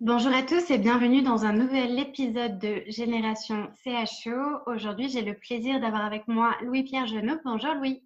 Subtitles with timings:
[0.00, 4.60] Bonjour à tous et bienvenue dans un nouvel épisode de Génération CHO.
[4.66, 7.38] Aujourd'hui, j'ai le plaisir d'avoir avec moi Louis-Pierre Genot.
[7.46, 8.02] Bonjour Louis.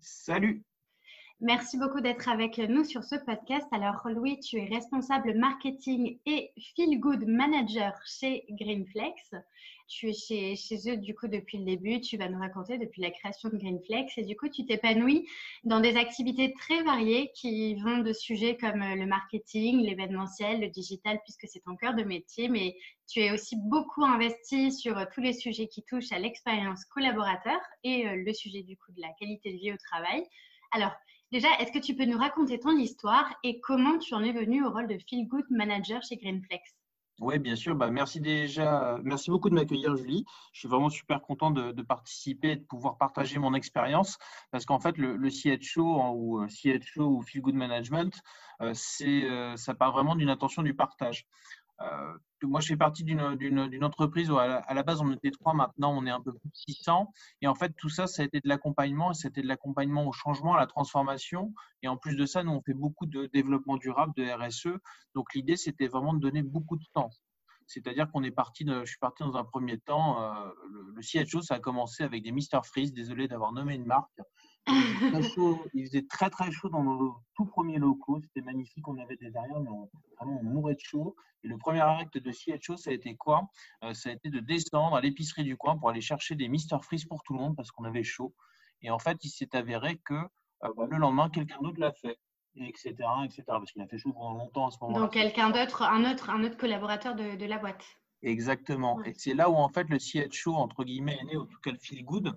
[0.00, 0.64] Salut.
[1.40, 3.68] Merci beaucoup d'être avec nous sur ce podcast.
[3.70, 9.30] Alors Louis, tu es responsable marketing et feel good manager chez Greenflex.
[9.88, 12.00] Tu es chez, chez eux du coup depuis le début.
[12.00, 15.26] Tu vas nous raconter depuis la création de Greenflex et du coup tu t'épanouis
[15.64, 21.18] dans des activités très variées qui vont de sujets comme le marketing, l'événementiel, le digital
[21.24, 22.76] puisque c'est ton cœur de métier, mais
[23.08, 28.06] tu es aussi beaucoup investi sur tous les sujets qui touchent à l'expérience collaborateur et
[28.06, 30.22] euh, le sujet du coup de la qualité de vie au travail.
[30.72, 30.92] Alors,
[31.30, 34.64] Déjà, est-ce que tu peux nous raconter ton histoire et comment tu en es venu
[34.64, 36.77] au rôle de Feel Good Manager chez Greenflex?
[37.20, 37.74] Oui, bien sûr.
[37.74, 38.98] Bah, merci déjà.
[39.02, 40.24] Merci beaucoup de m'accueillir, Julie.
[40.52, 44.18] Je suis vraiment super content de, participer et de pouvoir partager mon expérience
[44.50, 48.20] parce qu'en fait, le, le CHO hein, ou euh, CHO ou Feel Good Management,
[48.60, 51.26] euh, c'est, euh, ça part vraiment d'une intention du partage.
[51.80, 55.96] Euh, moi, je fais partie d'une entreprise où à la, base, on était trois, maintenant,
[55.96, 57.12] on est un peu plus de 600.
[57.42, 60.54] Et en fait, tout ça, ça a été de l'accompagnement, c'était de l'accompagnement au changement,
[60.54, 61.52] à la transformation.
[61.82, 64.78] Et en plus de ça, nous, on fait beaucoup de développement durable, de RSE.
[65.14, 67.10] Donc, l'idée, c'était vraiment de donner beaucoup de temps.
[67.66, 71.42] C'est-à-dire qu'on est parti, je suis parti dans un premier temps, euh, le, le, CHO,
[71.42, 74.20] ça a commencé avec des Mr Freeze, désolé d'avoir nommé une marque.
[75.74, 79.30] Il faisait, très très chaud dans nos tout premiers locaux, c'était magnifique, on avait des
[79.30, 81.16] derrière, mais on, vraiment on mourait de chaud.
[81.44, 83.48] Et le premier acte de CHO, ça a été quoi?
[83.84, 86.80] Euh, Ça a été de descendre à l'épicerie du coin pour aller chercher des Mr
[86.82, 88.34] Freeze pour tout le monde parce qu'on avait chaud.
[88.82, 92.18] Et en fait, il s'est avéré que euh, bah, le lendemain, quelqu'un d'autre l'a fait
[92.66, 93.44] etc., etc.
[93.46, 95.04] Parce qu'il a fait chaud pendant longtemps à ce moment-là.
[95.04, 97.84] Donc quelqu'un d'autre, un autre, un autre collaborateur de, de la boîte.
[98.22, 99.02] Exactement.
[99.04, 101.70] Et c'est là où en fait le CHO entre guillemets est né, en tout cas
[101.70, 102.36] le feel good,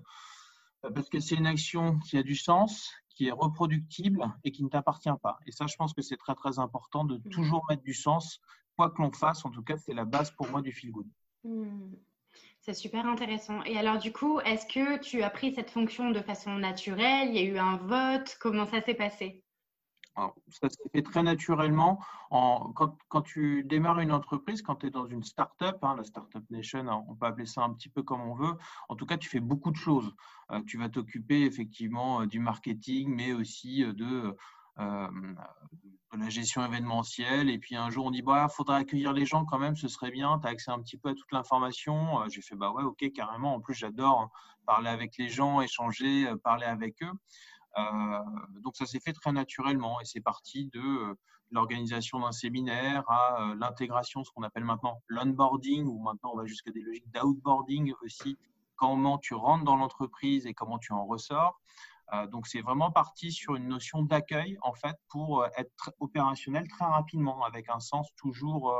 [0.94, 4.68] parce que c'est une action qui a du sens, qui est reproductible et qui ne
[4.68, 5.38] t'appartient pas.
[5.46, 7.30] Et ça, je pense que c'est très très important de mmh.
[7.30, 8.40] toujours mettre du sens,
[8.76, 9.44] quoi que l'on fasse.
[9.44, 11.08] En tout cas, c'est la base pour moi du feel good.
[11.44, 11.94] Mmh.
[12.60, 13.62] C'est super intéressant.
[13.64, 17.28] Et alors, du coup, est-ce que tu as pris cette fonction de façon naturelle?
[17.28, 18.36] Il y a eu un vote?
[18.40, 19.42] Comment ça s'est passé?
[20.48, 22.00] Ça s'est fait très naturellement.
[22.30, 26.44] En, quand, tu démarres une entreprise, quand tu es dans une start-up, hein, la Startup
[26.50, 28.54] Nation, on peut appeler ça un petit peu comme on veut.
[28.88, 30.14] En tout cas, tu fais beaucoup de choses.
[30.50, 34.36] Euh, tu vas t'occuper effectivement euh, du marketing, mais aussi euh, de,
[34.78, 37.48] de, la gestion événementielle.
[37.48, 40.10] Et puis un jour, on dit bah, faudrait accueillir les gens quand même, ce serait
[40.10, 40.38] bien.
[40.40, 42.28] Tu as accès un petit peu à toute l'information.
[42.28, 43.54] J'ai fait bah ouais, ok, carrément.
[43.54, 44.30] En plus, j'adore hein,
[44.66, 47.12] parler avec les gens, échanger, parler avec eux.
[47.78, 48.18] Euh,
[48.60, 51.14] donc ça s'est fait très naturellement et c'est parti de euh,
[51.50, 56.46] l'organisation d'un séminaire à euh, l'intégration, ce qu'on appelle maintenant l'onboarding, ou maintenant on va
[56.46, 58.36] jusqu'à des logiques d'outboarding aussi,
[58.76, 61.60] comment tu rentres dans l'entreprise et comment tu en ressors.
[62.30, 67.44] donc c'est vraiment parti sur une notion d'accueil en fait pour être opérationnel très rapidement
[67.44, 68.74] avec un sens toujours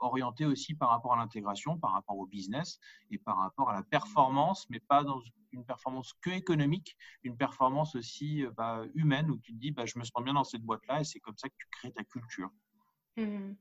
[0.00, 2.78] orienté aussi par rapport à l'intégration, par rapport au business
[3.10, 5.20] et par rapport à la performance, mais pas dans
[5.52, 9.86] une performance que économique, une performance aussi euh, bah, humaine où tu te dis bah,
[9.86, 12.04] je me sens bien dans cette boîte-là et c'est comme ça que tu crées ta
[12.04, 12.50] culture.
[13.18, 13.52] Mmh.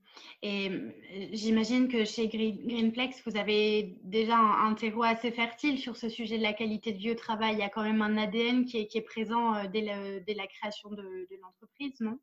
[0.43, 0.91] Et euh,
[1.33, 6.43] j'imagine que chez Greenplex, vous avez déjà un, terreau assez fertile sur ce sujet de
[6.43, 7.55] la qualité de vie au travail.
[7.55, 11.41] Il y a quand même un ADN qui est, présent dès, la création de, de
[11.41, 12.17] l'entreprise, non?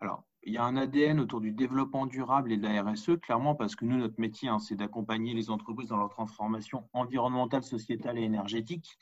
[0.00, 3.54] Alors, il y a un ADN autour du développement durable et de la RSE, clairement,
[3.54, 8.18] parce que nous, notre métier, hein, c'est d'accompagner les entreprises dans leur transformation environnementale, sociétale
[8.18, 8.96] et énergétique.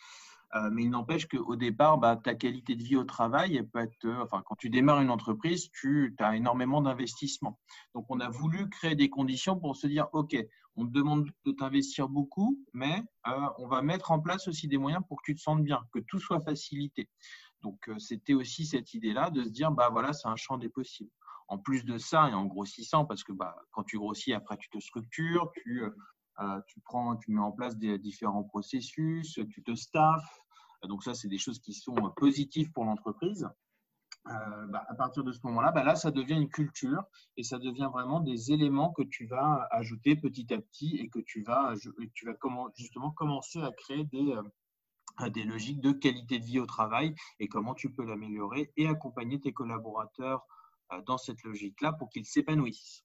[0.55, 4.05] Euh, mais il n'empêche qu'au départ, bah, ta qualité de vie au travail, peut être,
[4.05, 7.58] euh, enfin, quand tu démarres une entreprise, tu as énormément d'investissement.
[7.94, 10.37] Donc, on a voulu créer des conditions pour se dire, OK,
[10.76, 14.79] on te demande de t'investir beaucoup, mais euh, on va mettre en place aussi des
[14.79, 17.08] moyens pour que tu te sentes bien, que tout soit facilité.
[17.64, 21.11] Donc, c'était aussi cette idée-là de se dire, bah voilà, c'est un champ des possibles.
[21.49, 24.70] En plus de ça, et en grossissant, parce que bah, quand tu grossis, après, tu
[24.70, 25.82] te structures, tu,
[26.69, 30.44] tu, prends, tu mets en place des différents processus, tu te staffes,
[30.87, 33.49] donc ça, c'est des choses qui sont positives pour l'entreprise.
[34.26, 37.05] Euh, bah, à partir de ce moment-là, bah, là, ça devient une culture
[37.37, 41.19] et ça devient vraiment des éléments que tu vas ajouter petit à petit et que
[41.19, 41.75] tu vas,
[42.14, 42.34] tu vas
[42.75, 44.43] justement commencer à créer des, euh,
[45.32, 49.40] des logiques de qualité de vie au travail et comment tu peux l'améliorer et accompagner
[49.40, 50.46] tes collaborateurs
[50.93, 53.05] euh, dans cette logique-là pour qu'ils s'épanouissent.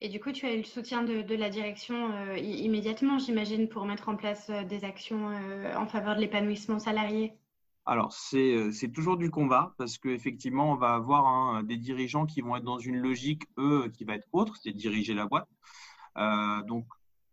[0.00, 3.84] Et du coup, tu as eu le soutien de, la direction euh, immédiatement, j'imagine, pour
[3.84, 7.32] mettre en place euh, des actions euh, en faveur de l'épanouissement salarié?
[7.84, 12.64] Alors, c'est toujours du combat parce qu'effectivement, on va avoir des dirigeants qui vont être
[12.64, 15.48] dans une logique, eux, qui va être autre, c'est diriger la boîte.
[16.66, 16.84] donc,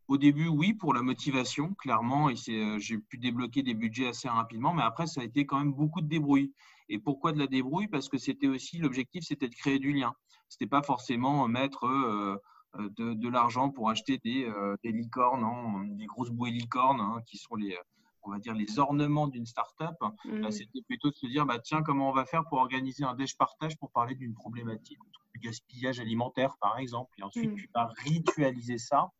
[0.07, 4.73] au début, oui, pour la motivation, clairement, et j'ai pu débloquer des budgets assez rapidement,
[4.73, 6.53] mais après, ça a été quand même beaucoup de débrouille.
[6.89, 7.87] Et pourquoi de la débrouille?
[7.87, 10.13] Parce que c'était aussi l'objectif, c'était de créer du lien.
[10.49, 12.37] Ce n'était pas forcément mettre euh,
[12.75, 17.55] de, l'argent pour acheter des, euh, licornes, hein, des grosses bouées licornes, hein, qui sont
[17.55, 17.75] les,
[18.21, 19.95] on va dire, les ornements d'une start-up.
[20.25, 20.51] Mmh.
[20.51, 23.77] C'était plutôt de se dire, bah, tiens, comment on va faire pour organiser un déj-partage
[23.77, 24.99] pour parler d'une problématique,
[25.33, 27.11] du gaspillage alimentaire, par exemple.
[27.17, 27.55] Et ensuite, mmh.
[27.55, 29.11] tu vas ritualiser ça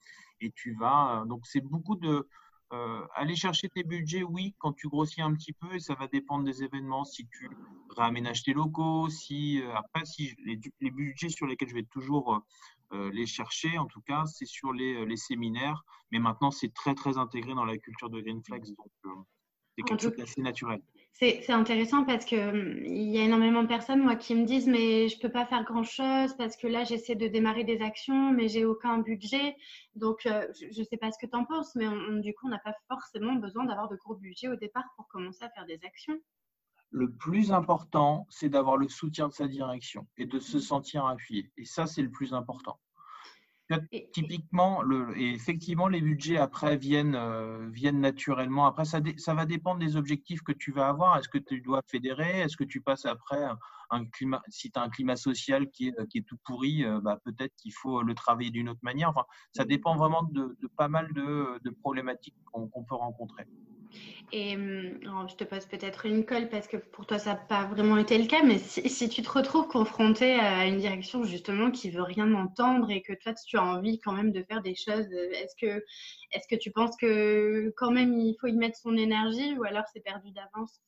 [0.42, 1.22] et tu vas.
[1.22, 2.28] Euh, donc, c'est beaucoup de.
[3.16, 6.44] aller chercher tes budgets, oui, quand tu grossis un petit peu, et ça va dépendre
[6.44, 7.06] des événements.
[7.06, 7.50] Si tu
[7.96, 12.44] réaménages tes locaux, si après, si les, les, budgets sur lesquels je vais toujours
[12.94, 13.78] euh, les chercher.
[13.78, 15.84] En tout cas, c'est sur les, les, séminaires.
[16.12, 18.70] Mais maintenant, c'est très, très intégré dans la culture de Greenflex.
[18.76, 19.10] Donc, euh,
[19.76, 20.82] c'est quelque chose d'assez naturel.
[21.18, 24.68] C'est intéressant parce qu'il hum, il y a énormément de personnes moi, qui me disent
[24.68, 28.32] Mais je ne peux pas faire grand-chose parce que là, j'essaie de démarrer des actions,
[28.32, 29.56] mais j'ai aucun budget.
[29.96, 31.88] Donc, euh, je ne sais pas ce que tu en penses, mais
[32.20, 35.46] du coup, on n'a pas forcément besoin d'avoir de gros budgets au départ pour commencer
[35.46, 36.20] à faire des actions
[36.92, 41.52] le plus important, c'est d'avoir le soutien de sa direction et de se sentir appuyé.
[41.58, 42.80] Et ça, c'est le plus important.
[44.14, 48.68] Typiquement, le, et effectivement, les budgets après viennent, euh, viennent naturellement.
[48.68, 51.18] Après, ça, ça, va dépendre des objectifs que tu vas avoir.
[51.18, 52.42] Est-ce que tu dois fédérer?
[52.42, 53.44] Est-ce que tu passes après
[53.90, 57.00] un climat Si tu as un climat social qui est, qui est tout pourri, euh,
[57.02, 59.10] bah, peut-être qu'il faut le travailler d'une autre manière.
[59.10, 63.46] Enfin, ça dépend vraiment de, pas mal de, de problématiques qu'on peut rencontrer.
[64.32, 67.66] Et hum, je te pose peut-être une colle parce que pour toi, ça n'a pas
[67.66, 71.90] vraiment été le cas, mais si, tu te retrouves confronté à une direction justement qui
[71.92, 75.06] veut rien entendre et que toi, tu as envie quand même de faire des choses,
[75.12, 75.84] est-ce que,
[76.32, 79.84] est que tu penses que quand même il faut y mettre son énergie ou alors
[79.94, 80.82] c'est perdu d'avance?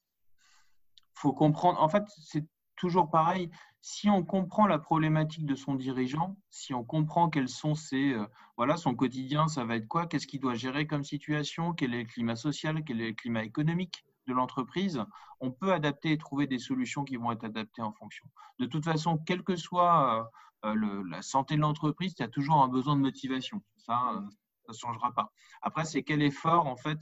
[1.13, 1.81] Faut comprendre.
[1.81, 2.43] En fait, c'est
[2.77, 3.49] toujours pareil,
[3.81, 8.25] si on comprend la problématique de son dirigeant, si on comprend quels sont ses, euh,
[8.55, 12.03] voilà, son quotidien, ça va être quoi Qu'est-ce qu'il doit gérer comme situation Quel est
[12.03, 15.03] le climat social Quel est le climat économique de l'entreprise
[15.39, 18.25] On peut adapter et trouver des solutions qui vont être adaptées en fonction.
[18.59, 20.31] De toute façon, quelle que soit
[20.65, 23.61] euh, euh, la santé de l'entreprise, il y a toujours un besoin de motivation.
[23.77, 24.21] Ça,
[24.65, 25.31] ça ne changera pas.
[25.61, 26.99] Après, c'est quel effort, en fait,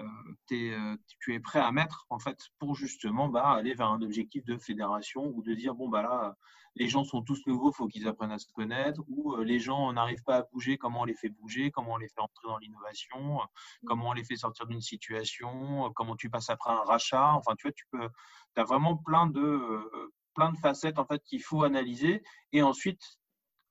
[0.00, 0.04] euh,
[0.52, 4.44] euh, tu es prêt à mettre en fait pour justement bah, aller vers un objectif
[4.44, 6.36] de fédération ou de dire bon bah là
[6.76, 9.60] les gens sont tous nouveaux, il faut qu'ils apprennent à se connaître ou euh, les
[9.60, 12.48] gens n'arrivent pas à bouger, comment on les fait bouger, comment on les fait entrer
[12.48, 13.38] dans l'innovation,
[13.86, 17.32] comment on les fait sortir d'une situation, comment tu passes après un rachat.
[17.34, 18.08] Enfin tu vois tu peux
[18.56, 23.00] as vraiment plein de plein de facettes en fait qu'il faut analyser et ensuite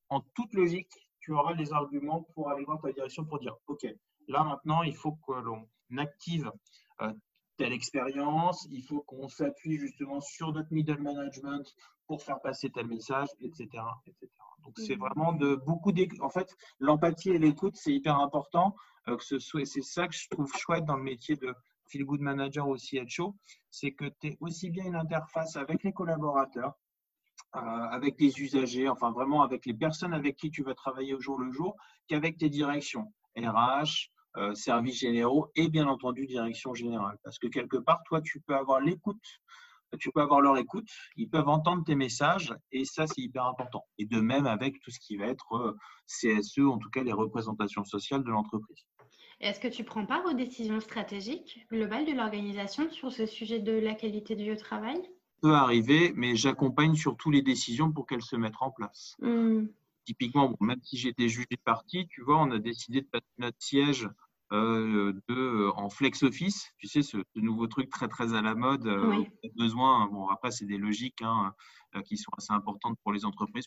[0.10, 3.86] en toute logique tu auras les arguments pour aller voir ta direction pour dire ok
[4.28, 5.68] là maintenant il faut que l'on
[6.00, 6.52] active
[7.02, 7.14] euh,
[7.58, 11.64] telle expérience, il faut qu'on s'appuie justement sur notre middle management
[12.08, 13.68] pour faire passer tel message, etc.
[14.08, 14.32] etc.
[14.64, 15.02] Donc c'est mhm.
[15.02, 18.76] vraiment de beaucoup En fait, l'empathie et l'écoute, c'est hyper important.
[19.08, 21.54] Euh, que ce soit, c'est ça que je trouve chouette dans le métier de
[21.88, 23.36] feel good manager ou CHO,
[23.70, 26.74] c'est que tu es aussi bien une interface avec les collaborateurs,
[27.56, 31.20] euh, avec les usagers, enfin vraiment avec les personnes avec qui tu vas travailler au
[31.20, 31.76] jour le jour,
[32.08, 37.18] qu'avec tes directions, RH, euh, services généraux et bien entendu direction générale.
[37.24, 39.22] Parce que quelque part, toi, tu peux avoir l'écoute,
[40.00, 43.86] tu peux avoir leur écoute, ils peuvent entendre tes messages et ça, c'est hyper important.
[43.98, 47.14] Et de même avec tout ce qui va être euh, CSE, en tout cas les
[47.14, 48.86] représentations sociales de l'entreprise.
[49.40, 53.74] Est-ce que tu prends part aux décisions stratégiques globales de l'organisation sur ce sujet de
[53.74, 55.02] la qualité du travail?
[55.42, 59.16] Peut arriver, mais j'accompagne surtout les décisions pour qu'elles se mettent en place.
[59.20, 59.66] Mmh.
[60.06, 64.10] Typiquement, même si j'étais jugé parti, tu vois, on a décidé de passer notre siège
[64.52, 68.86] euh, de, en flex office, tu sais, ce, nouveau truc très très à la mode.
[68.86, 69.24] Euh,
[69.56, 71.54] besoin, bon, après, c'est des logiques hein,
[72.06, 73.66] qui sont assez importantes pour les entreprises.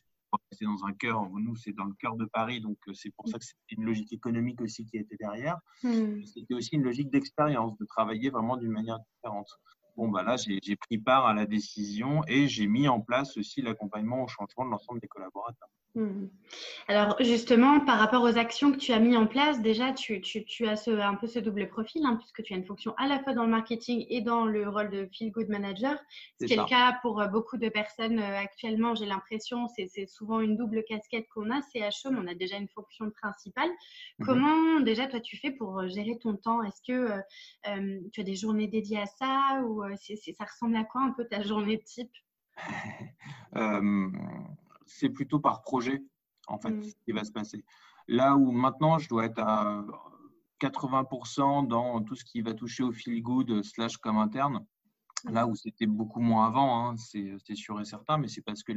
[0.53, 3.39] C'est dans un cœur, nous, c'est dans le cœur de Paris, donc c'est pour ça
[3.39, 5.57] que c'est une logique économique aussi qui était derrière.
[5.83, 6.23] Hmm.
[6.25, 9.49] C'était aussi une logique d'expérience, de travailler vraiment d'une manière différente.
[9.97, 13.63] Bon, bah là, j'ai pris part à la décision et j'ai mis en place aussi
[13.63, 15.69] l'accompagnement au changement de l'ensemble des collaborateurs.
[15.97, 16.29] Hmm.
[16.89, 20.21] Alors justement, par rapport aux actions que tu as mis en place, déjà tu,
[20.69, 23.19] as ce, un peu ce double profil, hein, puisque tu as une fonction à la
[23.19, 25.97] fois dans le marketing et dans le rôle de feel good manager.
[26.39, 30.07] Ce qui est le cas pour euh, beaucoup de personnes euh, actuellement, j'ai l'impression, c'est
[30.07, 31.63] souvent une double casquette qu'on a.
[31.63, 33.71] CHO, mais on a déjà une fonction principale.
[34.19, 34.27] Mhm.
[34.27, 36.63] Comment déjà toi tu fais pour euh, gérer ton temps?
[36.63, 37.09] Est-ce que
[38.13, 39.63] tu as des journées dédiées à ça?
[39.65, 42.13] Ou ça ressemble à quoi un peu ta journée type?
[44.87, 46.03] c'est plutôt par projet,
[46.47, 46.85] en fait, mm.
[46.85, 47.65] ce qui va se passer.
[48.09, 49.85] Là où maintenant, je dois être à
[50.61, 54.65] 80% dans tout ce qui va toucher au feel good slash comme interne.
[55.25, 58.73] Là où c'était beaucoup moins avant, hein, c'est sûr et certain, mais c'est parce que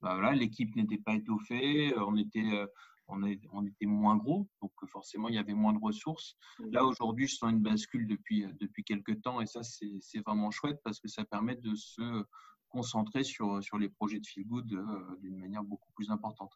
[0.00, 2.66] bah l'équipe n'était pas étoffée, on était, euh,
[3.08, 3.22] on,
[3.66, 6.36] était moins gros, donc forcément il y avait moins de ressources.
[6.58, 6.70] Mm.
[6.70, 10.80] Là aujourd'hui, je sens une bascule depuis, depuis quelques temps et ça c'est vraiment chouette
[10.84, 12.24] parce que ça permet de se
[12.70, 16.52] concentrer sur, sur les projets de feel good euh, d'une manière beaucoup plus importante.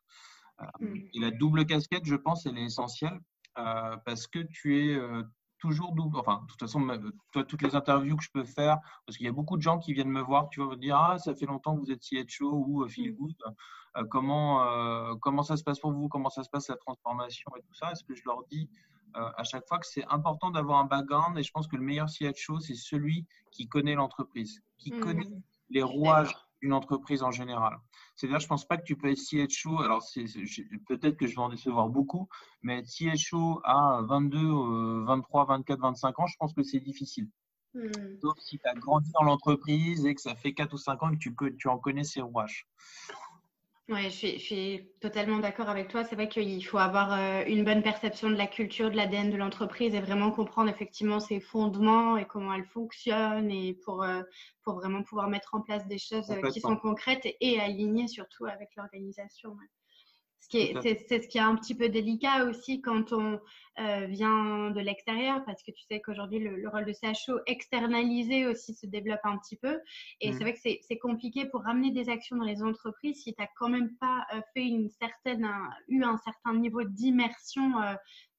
[0.60, 0.96] Euh, mm.
[1.14, 3.20] Et la double casquette, je pense, elle est essentielle
[3.58, 4.98] euh, parce que tu es
[5.58, 6.18] toujours double.
[6.18, 6.86] Enfin, de toute façon,
[7.32, 9.78] toi, toutes les interviews que je peux faire, parce qu'il y a beaucoup de gens
[9.78, 12.02] qui viennent me voir, tu vas me dire Ah, ça fait longtemps que vous êtes
[12.02, 13.16] CHO ou Feel mm.
[13.16, 13.36] Good.
[14.10, 16.08] comment, comment ça se passe pour vous?
[16.08, 17.92] Comment ça se passe la transformation et tout ça?
[17.92, 18.68] Est-ce que je leur dis
[19.14, 22.08] à chaque fois que c'est important d'avoir un background et je pense que le meilleur
[22.08, 25.00] CHO, c'est celui qui connaît l'entreprise, qui mm.
[25.00, 25.30] connaît
[25.74, 27.78] les rouages d'une entreprise en général.
[28.16, 30.02] C'est-à-dire, je ne pense pas que tu peux être CHO, alors
[30.86, 32.28] peut-être que je vais en décevoir beaucoup,
[32.62, 37.28] mais être CHO à 22, 23, 24, 25 ans, je pense que c'est difficile.
[37.74, 37.90] Hmm.
[38.22, 41.10] Sauf si tu as grandi dans l'entreprise et que ça fait 4 ou 5 ans
[41.10, 42.68] que tu, que tu en connais ces rouages.
[43.90, 46.04] Oui, je suis, totalement d'accord avec toi.
[46.04, 49.36] C'est vrai qu'il faut avoir euh, une bonne perception de la culture, de l'ADN de
[49.36, 54.22] l'entreprise et vraiment comprendre effectivement ses fondements et comment elle fonctionne et pour, euh,
[54.62, 58.46] pour vraiment pouvoir mettre en place des choses euh, qui sont concrètes et, alignées surtout
[58.46, 59.54] avec l'organisation.
[60.50, 63.40] C'est ce qui est un petit peu délicat aussi quand on
[63.80, 68.72] euh, vient de l'extérieur, parce que tu sais qu'aujourd'hui, le, rôle de CHO externalisé aussi
[68.72, 69.80] se développe un petit peu.
[70.20, 70.42] Et c'est mmh.
[70.42, 73.68] vrai que c'est compliqué pour ramener des actions dans les entreprises si tu n'as quand
[73.68, 75.50] même pas euh, fait une certaine,
[75.88, 77.94] eu un certain niveau d'immersion euh,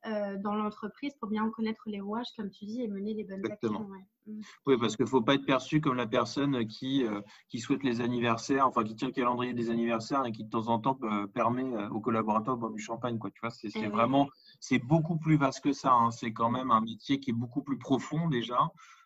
[0.07, 3.45] euh, dans l'entreprise pour bien connaître les rouages, comme tu dis, et mener les bonnes
[3.45, 3.87] actions.
[4.27, 4.41] Mm.
[4.65, 7.83] Oui, parce qu'il ne faut pas être perçu comme la personne qui, euh, qui souhaite
[7.83, 10.97] les anniversaires, enfin qui tient le calendrier des anniversaires et qui de temps en temps
[11.03, 13.17] euh, permet aux collaborateurs de boire du champagne.
[13.17, 13.31] Quoi.
[13.31, 14.27] Tu vois, c'est eh vraiment,
[14.59, 15.91] c'est beaucoup plus vaste que ça.
[15.91, 16.11] Hein.
[16.11, 18.59] C'est quand même un métier qui est beaucoup plus profond déjà.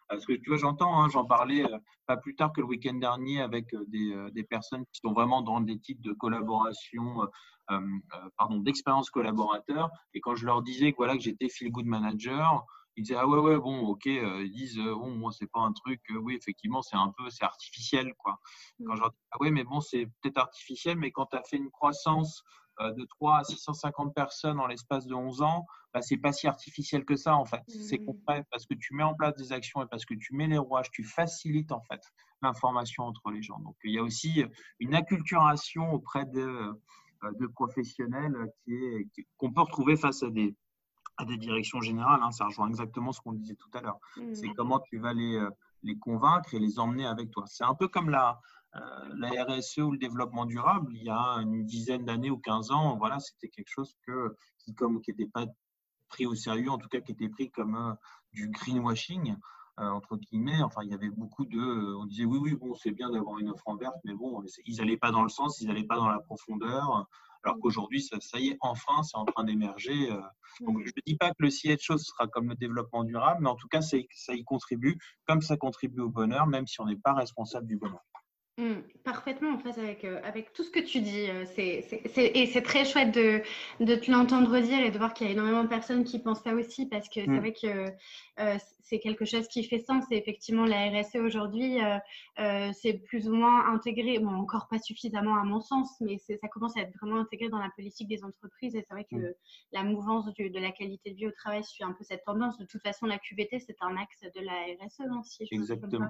[0.10, 1.64] Parce que tu vois, j'entends, hein, j'en parlais
[2.08, 5.62] pas plus tard que le week-end dernier avec des, des, personnes qui sont vraiment dans
[5.62, 7.24] des types de collaboration
[7.72, 7.76] euh,
[8.16, 9.90] euh, pardon, d'expérience collaborateur.
[10.14, 13.28] Et quand je leur disais que, voilà, que j'étais feel good manager, ils disaient ah
[13.28, 16.98] ouais ouais bon ok ils disent bon moi c'est pas un truc oui effectivement c'est
[16.98, 18.40] un peu c'est artificiel quoi
[18.86, 21.44] quand je leur dis ah ouais mais bon c'est peut-être artificiel mais quand tu as
[21.44, 22.44] fait une croissance
[22.80, 27.04] de 3 à 650 personnes en l'espace de 11 ans bah, c'est pas si artificiel
[27.04, 28.06] que ça en fait c'est mmh.
[28.06, 30.58] concret parce que tu mets en place des actions et parce que tu mets les
[30.58, 32.02] rouages tu facilites en fait
[32.42, 34.44] l'information entre les gens donc il y a aussi
[34.80, 36.74] une acculturation auprès de
[37.26, 38.34] euh, de professionnels
[38.64, 40.56] qui est, qu'on peut retrouver face à des,
[41.18, 42.22] à des directions générales.
[42.24, 42.32] Hein.
[42.32, 44.00] Ça rejoint exactement ce qu'on disait tout à l'heure.
[44.16, 44.36] Mmh.
[44.36, 45.50] C'est comment tu vas les, euh,
[45.84, 47.44] les convaincre et les emmener avec toi.
[47.48, 48.36] C'est un peu comme la, euh,
[48.74, 50.92] la RSE ou le développement durable.
[50.96, 54.74] Il y a une dizaine d'années ou 15 ans, voilà, c'était quelque chose que, qui
[55.08, 55.46] n'était pas
[56.08, 57.96] pris au sérieux, en tout cas qui était pris comme
[58.34, 59.36] du greenwashing.
[59.80, 60.62] Euh, entre guillemets.
[60.62, 61.96] Enfin, il y avait beaucoup de.
[61.96, 64.76] On disait oui, oui, bon, c'est bien d'avoir une offre en verte, mais bon, ils
[64.78, 67.08] n'allaient pas dans le sens, ils n'allaient pas dans la profondeur.
[67.44, 67.62] Alors mm.
[67.62, 70.12] qu'aujourd'hui, ça, ça, y est, enfin, c'est en train d'émerger.
[70.12, 70.20] Euh.
[70.60, 73.56] Donc, je ne dis pas que le CHO sera comme le développement durable, mais en
[73.56, 73.98] tout cas, ça
[74.34, 78.04] y contribue, comme ça contribue au bonheur, même si on n'est pas responsable du bonheur.
[78.60, 81.30] Mm, parfaitement en avec, euh, avec tout ce que tu dis.
[81.30, 81.86] Euh, c'est,
[82.18, 83.42] et c'est très chouette de,
[83.80, 86.42] de te l'entendre dire et de voir qu'il y a énormément de personnes qui pensent
[86.42, 87.40] ça aussi parce que c'est mm.
[87.40, 87.86] vrai que
[88.42, 90.04] euh, c'est quelque chose qui fait sens.
[90.12, 91.78] Et effectivement, la RSE aujourd'hui,
[92.74, 96.76] c'est plus ou moins intégré, bon, encore pas suffisamment à mon sens, mais ça commence
[96.76, 98.76] à être vraiment intégré dans la politique des entreprises.
[98.76, 99.34] Et c'est vrai que mm.
[99.74, 102.58] la mouvance de la qualité de vie au travail suit un peu cette tendance.
[102.58, 106.10] De toute façon, la QVT, c'est un axe de la RSE, hein, Exactement.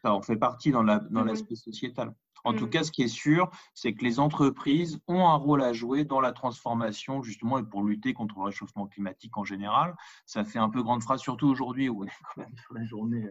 [0.00, 2.14] Ça en fait partie dans l'aspect sociétale.
[2.44, 2.70] En tout mmh.
[2.70, 6.20] cas, ce qui est sûr, c'est que les entreprises ont un rôle à jouer dans
[6.20, 9.94] la transformation, justement, et pour lutter contre le réchauffement climatique en général.
[10.26, 12.84] Ça fait un peu grande phrase, surtout aujourd'hui, où on est quand même sur la
[12.84, 13.28] journée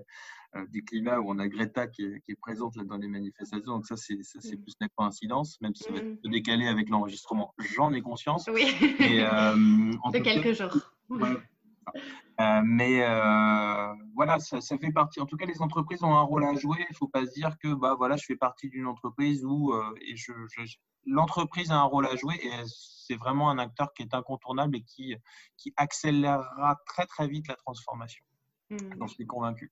[0.56, 3.66] euh, du climat, où on a Greta qui est, présente là dans les manifestations.
[3.66, 4.62] Donc ça, c'est mmh.
[4.62, 6.32] plus une coïncidence, même si ça va être mmh.
[6.32, 7.54] décalé avec l'enregistrement.
[7.60, 8.50] J'en ai conscience.
[8.54, 8.74] Oui.
[9.00, 10.78] Et, euh, de quelques jours.
[12.42, 15.20] Euh, mais euh, voilà, ça, fait partie.
[15.20, 16.78] En tout cas, les entreprises ont un rôle à jouer.
[16.80, 19.74] Il ne faut pas se dire que bah, voilà, je fais partie d'une entreprise où
[19.74, 20.32] euh, et je,
[21.06, 24.84] l'entreprise a un rôle à jouer et c'est vraiment un acteur qui est incontournable et
[24.84, 25.16] qui,
[25.58, 28.24] qui accélérera très très vite la transformation.
[28.70, 28.78] Mmh.
[28.98, 29.72] J'en suis convaincu.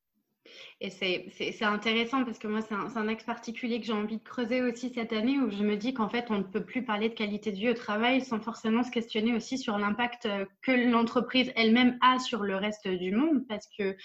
[0.81, 4.61] Et c'est intéressant parce que moi, c'est un, axe particulier que j'ai envie de creuser
[4.61, 7.13] aussi cette année où je me dis qu'en fait, on ne peut plus parler de
[7.13, 11.51] qualité de vie au travail sans forcément se questionner aussi sur l'impact euh, que l'entreprise
[11.55, 13.95] elle-même a sur le reste du monde parce que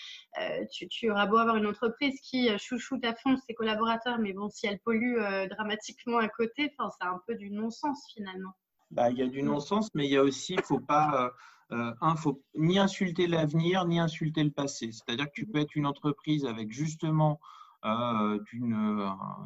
[0.41, 4.33] euh, tu, auras beau avoir une entreprise qui euh, chouchoute à fond ses collaborateurs, mais
[4.33, 5.17] bon, si elle pollue
[5.51, 8.53] dramatiquement à côté, c'est un peu du non-sens finalement.
[8.91, 11.33] Bah, il y a du non-sens, mais il y a aussi, il ne faut pas
[11.71, 14.93] un, faut ni insulter l'avenir, ni insulter le passé.
[14.93, 17.41] C'est-à-dire que tu peux être une entreprise avec justement
[17.85, 18.73] euh, une,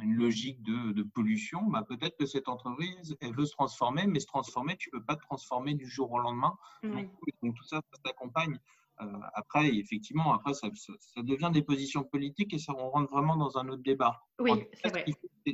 [0.01, 1.65] une, logique de, de pollution.
[1.65, 5.05] Bah, Peut-être que cette entreprise, elle veut se transformer, mais se transformer, tu ne peux
[5.05, 6.57] pas te transformer du jour au lendemain.
[6.85, 7.11] Donc,
[7.43, 8.61] tout ça, ça s'accompagne.
[9.01, 13.37] Euh, après, effectivement, après, ça, ça, devient des positions politiques et ça, on rentre vraiment
[13.37, 14.23] dans un autre débat.
[14.39, 15.05] Oui, c'est vrai.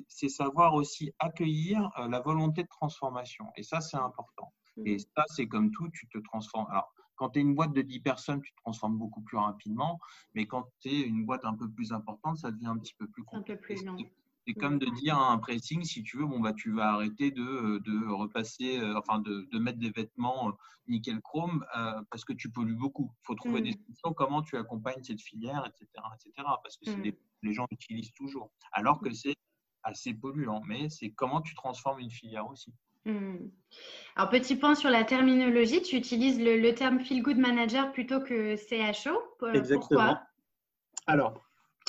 [0.09, 3.47] C'est savoir aussi accueillir euh, la volonté de transformation.
[3.57, 4.53] Et ça, c'est important.
[4.85, 4.99] Et mmh.
[5.17, 6.67] ça, c'est comme tout, tu te transformes.
[6.71, 10.01] Alors, quand tu es une boîte de 10 personnes, tu te transformes beaucoup plus rapidement.
[10.35, 13.07] Mais quand tu es une boîte un peu plus importante, ça devient un petit peu
[13.09, 13.59] plus compliqué.
[14.47, 14.95] C'est comme de mmh.
[14.95, 18.79] dire à un pressing, si tu veux, bon, bah, tu vas arrêter de, de repasser,
[18.79, 20.53] euh, enfin, de, de, mettre des vêtements euh,
[20.87, 23.11] nickel chrome euh, parce que tu pollues beaucoup.
[23.23, 23.85] Il faut trouver des mmh.
[23.87, 25.87] solutions, comment tu accompagnes cette filière, etc.
[26.15, 26.47] etc.
[26.63, 26.91] parce que
[27.43, 28.51] les gens l'utilisent toujours.
[28.73, 29.37] Alors que c'est
[29.83, 32.75] assez polluant, mais c'est comment tu transformes une filière aussi.
[33.05, 33.49] Hmm.
[34.17, 38.57] Alors, petit point sur la terminologie, tu utilises le, terme Feel Good Manager plutôt que
[38.57, 39.21] CHO.
[39.53, 40.17] Exactement.
[41.07, 41.45] Alors,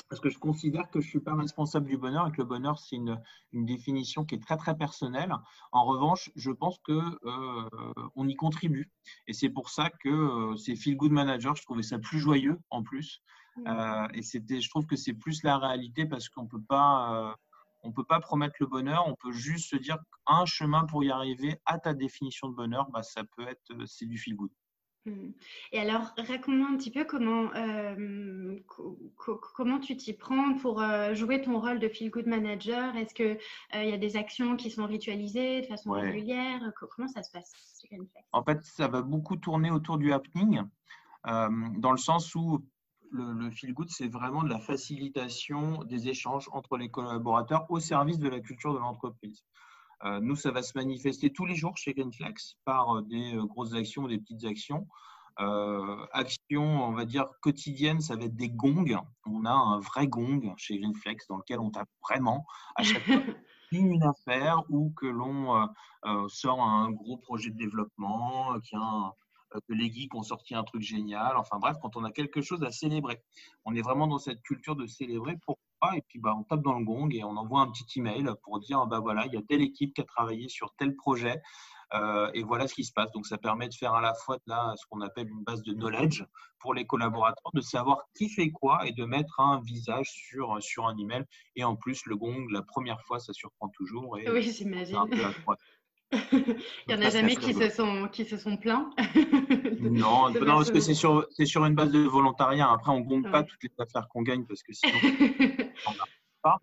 [0.08, 2.44] parce que je considère que je ne suis pas responsable du bonheur et que le
[2.44, 3.20] bonheur, c'est une,
[3.52, 5.34] définition qui est très, très personnelle.
[5.72, 8.90] En revanche, je pense qu'on euh, y contribue.
[9.26, 12.58] Et c'est pour ça que euh, c'est Feel Good Manager, je trouvais ça plus joyeux
[12.70, 13.22] en plus.
[13.56, 13.66] Hmm.
[13.66, 17.36] Euh, et c'était, je trouve que c'est plus la réalité parce qu'on ne peut pas
[17.86, 21.04] on ne peut pas promettre le bonheur, on peut juste se dire qu'un chemin pour
[21.04, 24.34] y arriver à ta définition de bonheur, bah, ça peut être, euh, c'est du feel
[24.34, 24.50] good.
[25.04, 25.30] Hmm.
[25.70, 28.56] Et alors, raconte-moi un petit peu comment, euh,
[29.54, 32.96] comment tu t'y prends pour euh, jouer ton rôle de feel good manager.
[32.96, 33.38] Est-ce qu'il
[33.74, 36.60] il y a des actions qui sont ritualisées de façon régulière?
[36.90, 37.52] Comment ça se passe
[38.32, 40.62] En fait, ça va beaucoup tourner autour du happening,
[41.24, 42.66] dans le sens où
[43.16, 48.18] le, feel good, c'est vraiment de la facilitation des échanges entre les collaborateurs au service
[48.18, 49.42] de la culture de l'entreprise.
[50.04, 53.44] Euh, nous, ça va se manifester tous les jours chez Greenflex par euh, des euh,
[53.44, 54.86] grosses actions ou des petites actions.
[56.12, 59.00] actions, on va dire, quotidiennes, ça va être des gongs.
[59.26, 63.22] On a un vrai gong chez Greenflex dans lequel on tape vraiment à chaque fois
[63.72, 65.68] une affaire ou que l'on
[66.28, 70.54] sort un gros projet de développement, qui a un, euh, que les geeks ont sorti
[70.54, 71.36] un truc génial.
[71.36, 73.22] Enfin bref, quand on a quelque chose à célébrer,
[73.64, 75.36] on est vraiment dans cette culture de célébrer.
[75.44, 78.26] Pourquoi Et puis bah, on tape dans le gong et on envoie un petit email
[78.42, 81.40] pour dire bah voilà, il y a telle équipe qui a travaillé sur tel projet.
[81.94, 83.10] Euh, et voilà ce qui se passe.
[83.12, 85.72] Donc, ça permet de faire à la fois là, ce qu'on appelle une base de
[85.72, 86.24] knowledge
[86.58, 90.86] pour les collaborateurs, de savoir qui fait quoi et de mettre un visage sur, sur
[90.86, 91.24] un email.
[91.54, 94.18] Et en plus, le gong, la première fois, ça surprend toujours.
[94.18, 94.98] Et oui, j'imagine.
[96.12, 96.56] Il
[96.88, 98.90] n'y en a jamais qui se, sont, qui se sont plaints.
[99.80, 102.70] non, non parce que c'est sur, sur une base de volontariat.
[102.70, 104.94] Après, on ne compte pas toutes les affaires qu'on gagne parce que sinon,
[105.88, 105.92] on
[106.42, 106.58] pas.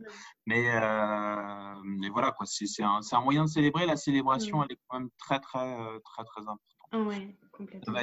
[0.46, 3.86] Mais, euh, mais voilà, quoi, c'est, un, un, moyen de célébrer.
[3.86, 7.08] La célébration, elle est quand même très, très, euh, très, très, importante.
[7.08, 7.94] Oui, complètement.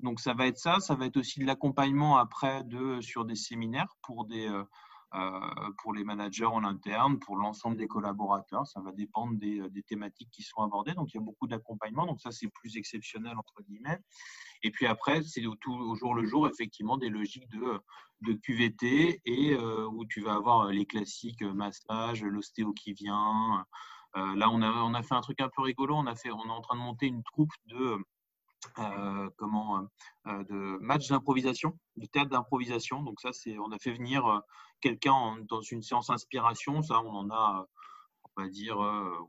[0.00, 0.80] donc, ça va être ça.
[0.80, 4.48] Ça va être aussi de l'accompagnement après de, sur des séminaires pour des.
[4.48, 4.64] Euh,
[5.78, 8.66] pour les managers en interne, pour l'ensemble des collaborateurs.
[8.66, 10.94] Ça va dépendre des, des, thématiques qui sont abordées.
[10.94, 12.06] Donc, il y a beaucoup d'accompagnement.
[12.06, 13.98] Donc, ça, c'est plus exceptionnel, entre guillemets.
[14.62, 15.56] Et puis après, c'est au,
[15.94, 17.80] jour le jour, effectivement, des logiques de,
[18.20, 23.64] de QVT et euh, où tu vas avoir les classiques euh, massage, l'ostéo qui vient.
[24.14, 25.96] là, on a, on a fait un truc un peu rigolo.
[25.96, 27.98] On, a fait, on est en train de monter une troupe de
[28.78, 29.88] euh, comment
[30.26, 33.02] euh, de match d'improvisation, du théâtre d'improvisation.
[33.02, 34.38] Donc ça, c'est on a fait venir euh,
[34.80, 36.82] quelqu'un dans une séance inspiration.
[36.82, 37.66] Ça, on en a,
[38.24, 38.78] on va dire,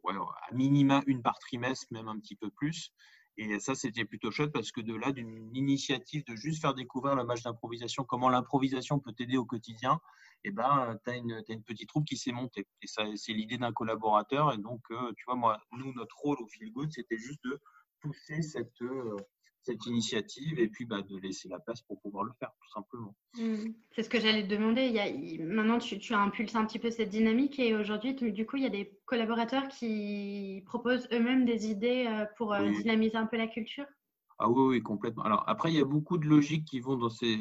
[0.03, 2.91] ouais, à minima une par trimestre, même un petit peu plus.
[3.37, 7.15] Et ça, c'était plutôt chouette parce que de là, d'une initiative de juste faire découvrir
[7.15, 9.99] le match d'improvisation, comment l'improvisation peut t'aider au quotidien,
[10.43, 12.67] eh ben, tu as, une petite troupe qui s'est montée.
[12.81, 14.53] Et ça, c'est l'idée d'un collaborateur.
[14.53, 17.59] Et donc, euh, tu vois, moi, nous, notre rôle au Feel Good, c'était juste de
[18.01, 19.15] pousser cette, euh,
[19.63, 23.15] cette initiative et puis bah, de laisser la place pour pouvoir le faire, tout simplement.
[23.37, 23.73] Mmh.
[23.91, 24.87] C'est ce que j'allais te demander.
[24.87, 28.13] Il y a, maintenant, tu, tu, as impulsé un petit peu cette dynamique et aujourd'hui,
[28.13, 32.69] du coup, il y a des collaborateurs qui proposent eux-mêmes des idées euh, pour euh,
[32.69, 33.85] dynamiser un peu la culture?
[34.39, 35.23] Ah oui, oui, complètement.
[35.23, 37.37] Alors après, il y a beaucoup de logiques qui vont dans ces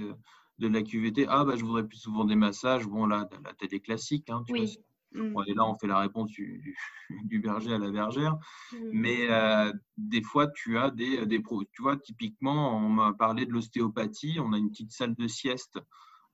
[0.61, 1.27] de la QVT.
[1.29, 2.87] Ah, bah, je voudrais plus souvent des massages.
[2.87, 4.29] Bon, là, la est classique.
[4.31, 4.79] Hein, tu oui.
[5.12, 5.35] Mmh.
[5.49, 6.31] et là, on fait la réponse
[7.25, 8.37] du, berger à la bergère.
[8.73, 8.77] Mmh.
[8.92, 11.42] Mais euh, des fois, tu as des, des
[11.73, 14.38] Tu vois, typiquement, on m'a parlé de l'ostéopathie.
[14.40, 15.81] On a une petite salle de sieste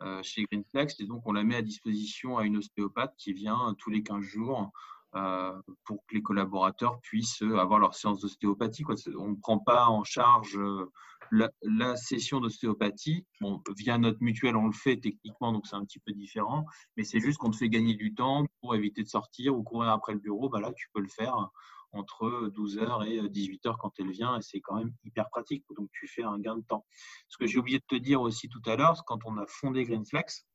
[0.02, 3.74] euh, chez Greenflex et donc on la met à disposition à une ostéopathe qui vient
[3.78, 4.66] tous les 15 jours euh,
[5.84, 8.84] pour que les collaborateurs puissent avoir leur séance d'ostéopathie.
[9.18, 10.58] On ne prend pas en charge
[11.30, 15.98] la, session d'ostéopathie, bon, via notre mutuelle, on le fait techniquement, donc c'est un petit
[15.98, 19.56] peu différent, mais c'est juste qu'on te fait gagner du temps pour éviter de sortir
[19.56, 20.48] ou courir après le bureau.
[20.48, 21.50] Bah là, tu peux le faire
[21.92, 25.64] entre 12h et 18h quand elle vient, et c'est quand même hyper pratique.
[25.76, 26.84] Donc, tu fais un gain de temps.
[27.28, 29.84] Ce que j'ai oublié de te dire aussi tout à l'heure, quand on a fondé
[29.84, 30.46] Greenflex,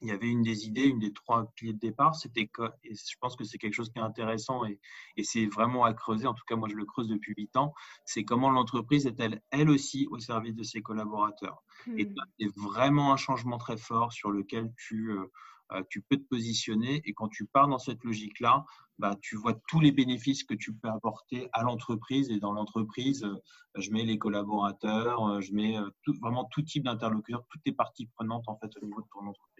[0.00, 2.94] il y avait une des idées, une des trois piliers de départ, c'était que, et
[2.94, 4.78] je pense que c'est quelque chose qui est intéressant et,
[5.22, 7.72] c'est vraiment à creuser, en tout cas moi je le creuse depuis huit ans,
[8.04, 11.62] c'est comment l'entreprise est-elle elle aussi au service de ses collaborateurs.
[11.96, 12.62] Et c'est hmm.
[12.62, 15.30] vraiment un changement très fort sur lequel tu, euh,
[15.72, 18.64] euh, tu peux te positionner et quand tu pars dans cette logique-là,
[18.98, 23.24] bah, tu vois tous les bénéfices que tu peux apporter à l'entreprise et dans l'entreprise,
[23.24, 23.40] euh,
[23.76, 25.76] je mets les collaborateurs, je mets
[26.20, 29.53] vraiment tout type d'interlocuteurs, toutes les parties prenantes en fait au niveau de ton entreprise.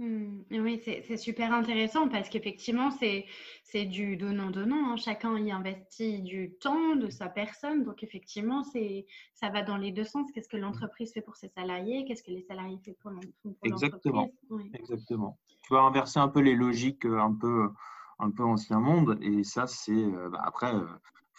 [0.00, 0.44] Mmh.
[0.52, 4.92] Oui, c'est super intéressant parce qu'effectivement, c'est du donnant-donnant.
[4.92, 4.96] Hein.
[4.96, 7.84] Chacun y investit du temps de sa personne.
[7.84, 8.62] Donc, effectivement,
[9.34, 10.32] ça va dans les deux sens.
[10.32, 12.06] Qu'est-ce que l'entreprise fait pour ses salariés?
[12.06, 13.54] Qu'est-ce que les salariés font pour l'entreprise?
[13.62, 14.30] Exactement.
[14.72, 15.38] Exactement.
[15.64, 17.68] Tu vas inverser un peu les logiques euh, un peu,
[18.18, 19.18] un peu ancien monde.
[19.20, 20.86] Et ça, c'est euh, bah, après, euh,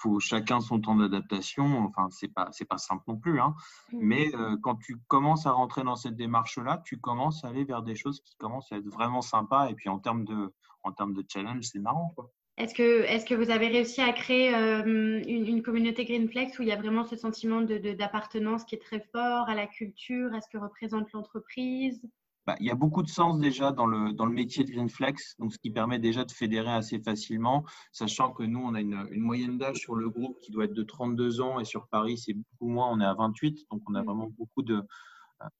[0.02, 1.86] faut chacun son temps d'adaptation.
[1.86, 3.40] Enfin, c'est pas c'est pas simple non plus.
[3.40, 3.56] Hein.
[3.92, 3.98] Mmh.
[4.02, 7.84] Mais euh, quand tu commences à rentrer dans cette démarche-là, tu commences à aller vers
[7.84, 9.70] des choses qui commencent à être vraiment sympas.
[9.70, 12.16] Et puis en termes de en termes de challenge, c'est marrant.
[12.58, 16.68] Est-ce que, est que vous avez réussi à créer euh, une, communauté Greenflex où il
[16.68, 20.42] y a vraiment ce sentiment d'appartenance de, qui est très fort à la culture, à
[20.42, 22.02] ce que représente l'entreprise?
[22.48, 25.36] Bah, il y a beaucoup de sens déjà dans le, dans le métier de Greenflex,
[25.38, 29.08] donc ce qui permet déjà de fédérer assez facilement, sachant que nous, on a une,
[29.12, 32.18] une moyenne d'âge sur le groupe qui doit être de 32 ans et sur Paris,
[32.18, 34.06] c'est beaucoup moins, on est à 28, donc on a mmh.
[34.06, 34.82] vraiment beaucoup de,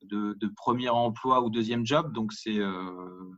[0.04, 3.32] de, de premier emploi ou deuxième job, donc c'est euh,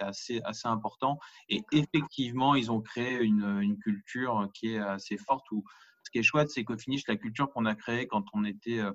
[0.00, 1.18] assez, assez important.
[1.48, 5.50] Et effectivement, ils ont créé une, une, culture qui est assez forte.
[5.50, 5.64] Où,
[6.04, 8.80] ce qui est chouette, c'est qu'au finish, la culture qu'on a créée quand on était
[8.80, 8.92] euh,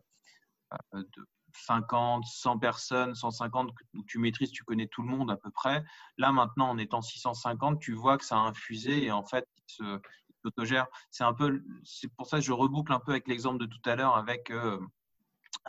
[0.94, 5.52] de, 50, 100 personnes, 150, où tu maîtrises, tu connais tout le monde à peu
[5.52, 5.84] près.
[6.18, 9.48] Là, maintenant, en étant 650, tu vois que ça a infusé et en fait,
[9.80, 10.00] il
[10.44, 10.88] s'autogère.
[11.12, 13.82] C'est un peu, c'est pour ça que je reboucle un peu avec l'exemple de tout
[13.90, 14.80] à l'heure avec euh,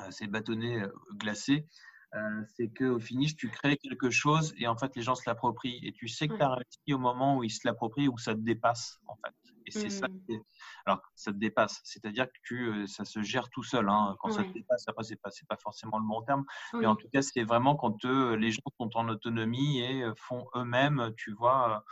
[0.00, 1.66] euh, ces bâtonnets euh, glacés.
[2.56, 5.80] c'est qu'au finish, tu crées quelque chose et en fait, les gens se l'approprient.
[5.82, 8.34] Et tu sais que tu as réussi au moment où ils se l'approprient, où ça
[8.34, 9.34] te dépasse, en fait.
[9.76, 10.08] Et c'est ça.
[10.08, 10.38] Mmh.
[10.86, 11.80] Alors, ça te dépasse.
[11.84, 13.88] C'est-à-dire que euh, ça se gère tout seul.
[13.88, 14.16] Hein.
[14.18, 16.44] Quand ça te dépasse, après, ce n'est pas, pas, forcément le bon terme.
[16.74, 20.14] Mais en tout cas, c'est vraiment quand euh, les gens sont en autonomie et euh,
[20.16, 21.84] font eux-mêmes, tu vois,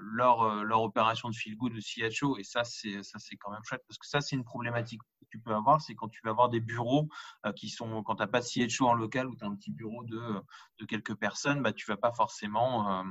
[0.00, 2.38] leur, leur opération de feel good, de CHO.
[2.38, 3.00] Et ça, c'est
[3.40, 5.80] quand même chouette parce que ça, c'est une problématique que tu peux avoir.
[5.80, 7.08] C'est quand tu vas avoir des bureaux
[7.54, 9.70] qui sont, quand tu n'as pas de CHO en local ou tu as un petit
[9.70, 10.42] bureau de,
[10.80, 13.04] de quelques personnes, bah, tu ne vas pas forcément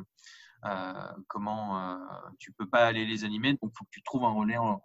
[0.63, 0.93] euh,
[1.27, 1.97] comment euh,
[2.37, 4.81] tu peux pas aller les animer, donc il faut que tu trouves un relais en,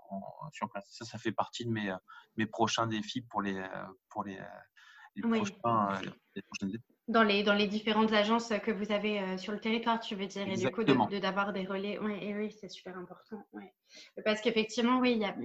[0.52, 0.86] sur place.
[0.90, 1.96] Ça, ça fait partie de mes, euh,
[2.36, 3.62] mes prochains défis pour les,
[4.08, 4.38] pour les,
[5.20, 6.00] prochains,
[7.08, 10.48] dans les, dans les différentes agences que vous avez sur le territoire, tu veux dire,
[10.48, 11.98] et du coup, d'avoir des relais.
[11.98, 13.46] Ouais, oui, c'est super important.
[14.24, 15.36] Parce qu'effectivement, oui, il y a,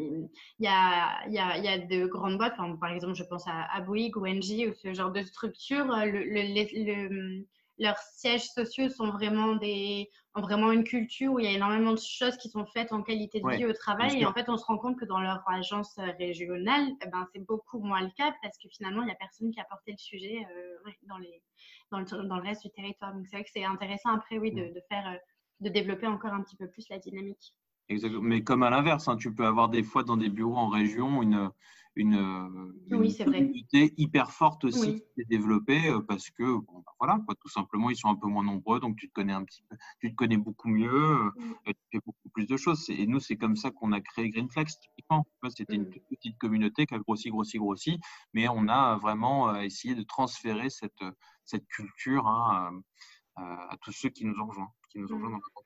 [0.60, 3.82] y, a, y, a, y a de grandes boîtes, par exemple, je pense à, à
[3.82, 5.86] Bouygues ou NG ou ce genre de structure.
[5.86, 7.46] le, le
[7.78, 11.94] leurs sièges sociaux sont vraiment des, ont vraiment une culture où il y a énormément
[11.94, 14.22] de choses qui sont faites en qualité de vie au travail.
[14.22, 17.46] Et en fait, on se rend compte que dans leur agence régionale, eh ben, c'est
[17.46, 19.98] beaucoup moins le cas parce que finalement, il n'y a personne qui a porté le
[19.98, 21.42] sujet euh, dans, les,
[21.92, 23.14] dans, le, dans le reste du territoire.
[23.14, 25.18] Donc, c'est vrai que c'est intéressant après, oui, de, de faire, euh,
[25.60, 27.56] de développer encore un petit peu plus la dynamique.
[27.90, 28.22] Exactement.
[28.22, 31.22] Mais comme à l'inverse, hein, tu peux avoir des fois dans des bureaux en région
[31.22, 31.52] une,
[31.96, 37.36] une, communauté hyper forte aussi qui est développée euh, parce que bon, bah, voilà, quoi,
[37.36, 39.76] tout simplement, ils sont un peu moins nombreux, donc tu te connais un petit peu,
[40.00, 41.32] tu te connais beaucoup mieux, euh,
[41.66, 42.90] tu fais beaucoup plus de choses.
[42.90, 45.28] Et nous, c'est comme ça qu'on a créé Greenflex, typiquement.
[45.50, 46.00] C'était une mm.
[46.10, 48.00] petite communauté qui a grossi, grossi, grossi,
[48.34, 51.04] mais on a vraiment euh, essayé de transférer cette,
[51.44, 52.82] cette culture hein,
[53.36, 55.42] à, tous ceux qui nous ont rejoints, qui nous ont rejoints mm.
[55.42, 55.62] dans.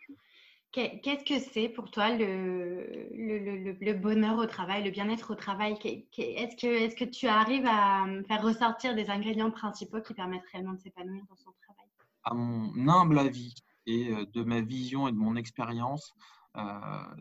[0.75, 5.77] Qu'est-ce que c'est pour toi le, bonheur au travail, le bien-être au travail?
[6.17, 11.23] Est-ce que, tu arrives à faire ressortir des ingrédients principaux qui permettent réellement de s'épanouir
[11.29, 11.85] dans son travail?
[12.25, 16.13] À mon humble avis et euh, de ma vision et de mon expérience,
[16.57, 16.59] euh,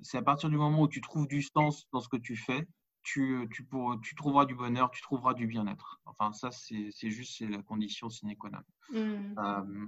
[0.02, 2.66] c'est à partir du moment où tu trouves du sens dans ce que tu fais,
[3.04, 6.00] tu, tu, pour, tu trouveras du bonheur, tu trouveras du bien-être.
[6.06, 8.58] Enfin, ça, c'est juste la condition sine qua non.
[8.90, 9.34] Mmh.
[9.38, 9.86] Euh,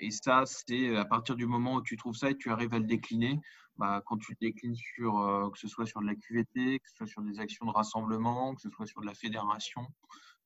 [0.00, 2.78] et ça, c'est à partir du moment où tu trouves ça et tu arrives à
[2.78, 3.40] le décliner,
[3.76, 6.88] bah, quand tu le déclines sur, euh, que ce soit sur de la QVT, que
[6.88, 9.82] ce soit sur des actions de rassemblement, que ce soit sur de la fédération,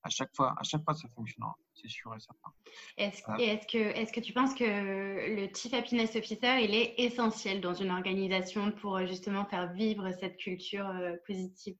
[0.03, 2.51] à chaque fois, à chaque fois, ça fonctionnera, c'est sûr et certain.
[2.97, 7.61] Est-ce est que, est que tu penses que le Chief Happiness Officer, il est essentiel
[7.61, 11.75] dans une organisation pour justement faire vivre cette culture euh, positive?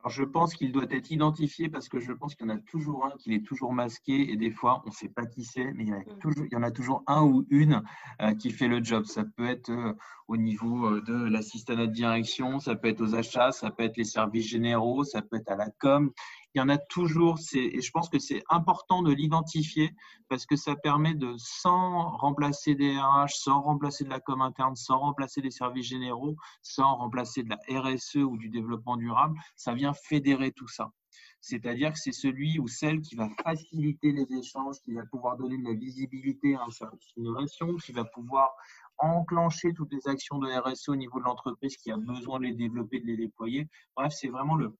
[0.00, 2.58] Alors, je pense qu'il doit être identifié parce que je pense qu'il y en a
[2.58, 5.72] toujours un qui est toujours masqué et des fois, on ne sait pas qui c'est,
[5.72, 6.18] mais il y, a mm.
[6.20, 7.82] toujours, il y en a toujours un ou une
[8.22, 9.06] euh, qui fait le job.
[9.06, 9.92] Ça peut être euh,
[10.28, 13.96] au niveau euh, de l'assistant de direction, ça peut être aux achats, ça peut être
[13.96, 16.12] les services généraux, ça peut être à la com
[16.54, 19.94] il y en a toujours, et je pense que c'est important de l'identifier
[20.28, 24.74] parce que ça permet de, sans remplacer des RH, sans remplacer de la com interne,
[24.74, 29.74] sans remplacer des services généraux, sans remplacer de la RSE ou du développement durable, ça
[29.74, 30.90] vient fédérer tout ça.
[31.40, 35.58] C'est-à-dire que c'est celui ou celle qui va faciliter les échanges, qui va pouvoir donner
[35.58, 38.50] de la visibilité à un service d'innovation, qui va pouvoir
[38.98, 42.54] enclencher toutes les actions de RSE au niveau de l'entreprise qui a besoin de les
[42.54, 43.68] développer, de les déployer.
[43.94, 44.76] Bref, c'est vraiment le,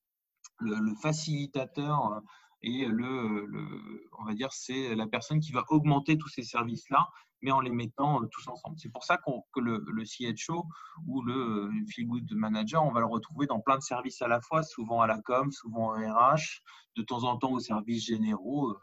[0.58, 2.20] le, facilitateur euh,
[2.62, 3.46] et le,
[4.18, 7.08] on va dire, c'est la personne qui va augmenter tous ces services-là,
[7.40, 8.76] mais en les mettant euh, tous ensemble.
[8.78, 10.66] C'est pour ça que le, le CHO
[11.06, 14.40] ou le Feel Good Manager, on va le retrouver dans plein de services à la
[14.40, 16.62] fois, souvent à la com, souvent en RH,
[16.96, 18.76] de temps en temps aux services généraux.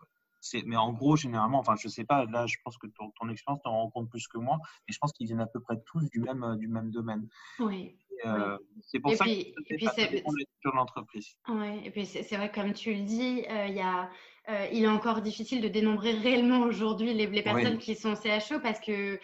[0.66, 3.62] Mais en gros, généralement, enfin, je sais pas, là, je pense que ton, ton expérience
[3.64, 6.08] t'en rend compte plus que moi, mais je pense qu'ils viennent à peu près tous
[6.10, 7.28] du même, du même domaine.
[7.60, 7.98] Oui.
[8.26, 10.24] Euh, c'est pour ça puis, que c'est
[10.62, 11.36] sur l'entreprise.
[11.48, 14.10] Ouais, et puis c'est vrai, comme tu le dis, euh, il y a,
[14.50, 18.60] euh, il est encore difficile de dénombrer réellement aujourd'hui les, les, personnes qui sont CHO
[18.60, 19.20] parce que,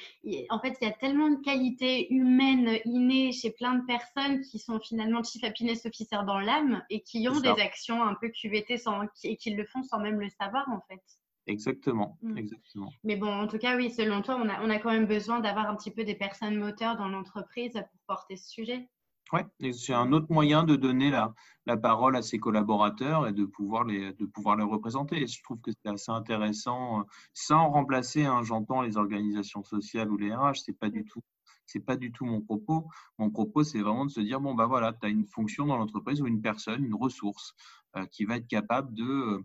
[0.49, 4.59] en fait, il y a tellement de qualités humaines innées chez plein de personnes qui
[4.59, 8.77] sont finalement chief happiness officer dans l'âme et qui ont des actions un peu QVT
[8.77, 11.01] sans, et qui le font sans même le savoir, en fait.
[11.47, 12.37] Exactement, mm.
[12.37, 12.91] exactement.
[13.03, 15.39] Mais bon, en tout cas, oui, selon toi, on a, on a quand même besoin
[15.39, 18.89] d'avoir un petit peu des personnes moteurs dans l'entreprise pour porter ce sujet.
[19.33, 21.33] Oui, c'est un autre moyen de donner la,
[21.65, 25.21] la, parole à ses collaborateurs et de pouvoir les, de pouvoir les représenter.
[25.21, 30.11] Et je trouve que c'est assez intéressant, euh, sans remplacer, hein, j'entends les organisations sociales
[30.11, 31.21] ou les RH, c'est pas du tout
[31.65, 32.89] c'est pas du tout mon propos.
[33.17, 35.77] Mon propos, c'est vraiment de se dire bon, bah voilà, tu as une fonction dans
[35.77, 37.53] l'entreprise ou une personne, une ressource
[37.95, 39.41] euh, qui va être capable de,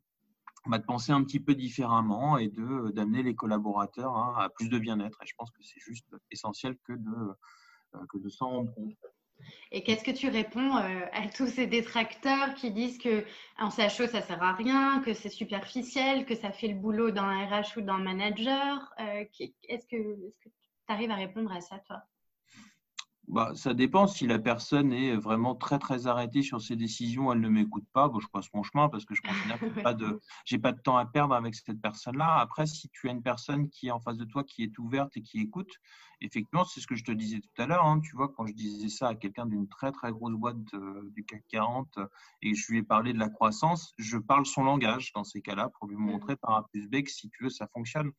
[0.72, 4.68] euh, de penser un petit peu différemment et de d'amener les collaborateurs hein, à plus
[4.68, 5.22] de bien-être.
[5.22, 7.35] Et je pense que c'est juste essentiel que de,
[7.94, 8.94] euh, que de s'en rendre compte.
[9.70, 13.24] Et qu'est-ce que tu réponds euh, à tous ces détracteurs qui disent que
[13.59, 17.46] en CHO ça sert à rien, que c'est superficiel, que ça fait le boulot d'un
[17.46, 19.24] RH ou d'un manager euh,
[19.68, 19.96] Est-ce que
[20.40, 20.52] tu
[20.88, 22.02] arrives à répondre à ça toi?
[23.28, 24.06] Bah, ça dépend.
[24.06, 28.08] Si la personne est vraiment très très arrêtée sur ses décisions, elle ne m'écoute pas,
[28.08, 30.20] bon, je passe mon chemin parce que je considère que je n'ai pas, de,
[30.62, 32.38] pas de temps à perdre avec cette personne-là.
[32.38, 35.16] Après, si tu as une personne qui est en face de toi, qui est ouverte
[35.16, 35.72] et qui écoute,
[36.20, 37.84] effectivement, c'est ce que je te disais tout à l'heure.
[37.84, 40.62] Hein, tu vois, quand je disais ça à quelqu'un d'une très très grosse boîte
[41.12, 41.98] du CAC 40
[42.42, 45.70] et je lui ai parlé de la croissance, je parle son langage dans ces cas-là
[45.78, 46.00] pour lui mmh.
[46.00, 48.12] montrer par A plus B que si tu veux, ça fonctionne.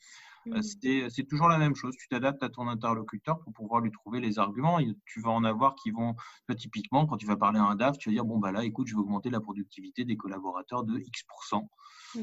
[0.53, 1.09] Euh, mmh.
[1.09, 1.95] C'est toujours la même chose.
[1.97, 4.79] Tu t'adaptes à ton interlocuteur pour pouvoir lui trouver les arguments.
[4.79, 6.15] Et tu vas en avoir qui vont,
[6.57, 8.87] typiquement, quand tu vas parler à un DAF, tu vas dire bon, bah là, écoute,
[8.87, 11.69] je vais augmenter la productivité des collaborateurs de X%.
[12.15, 12.19] Mmh.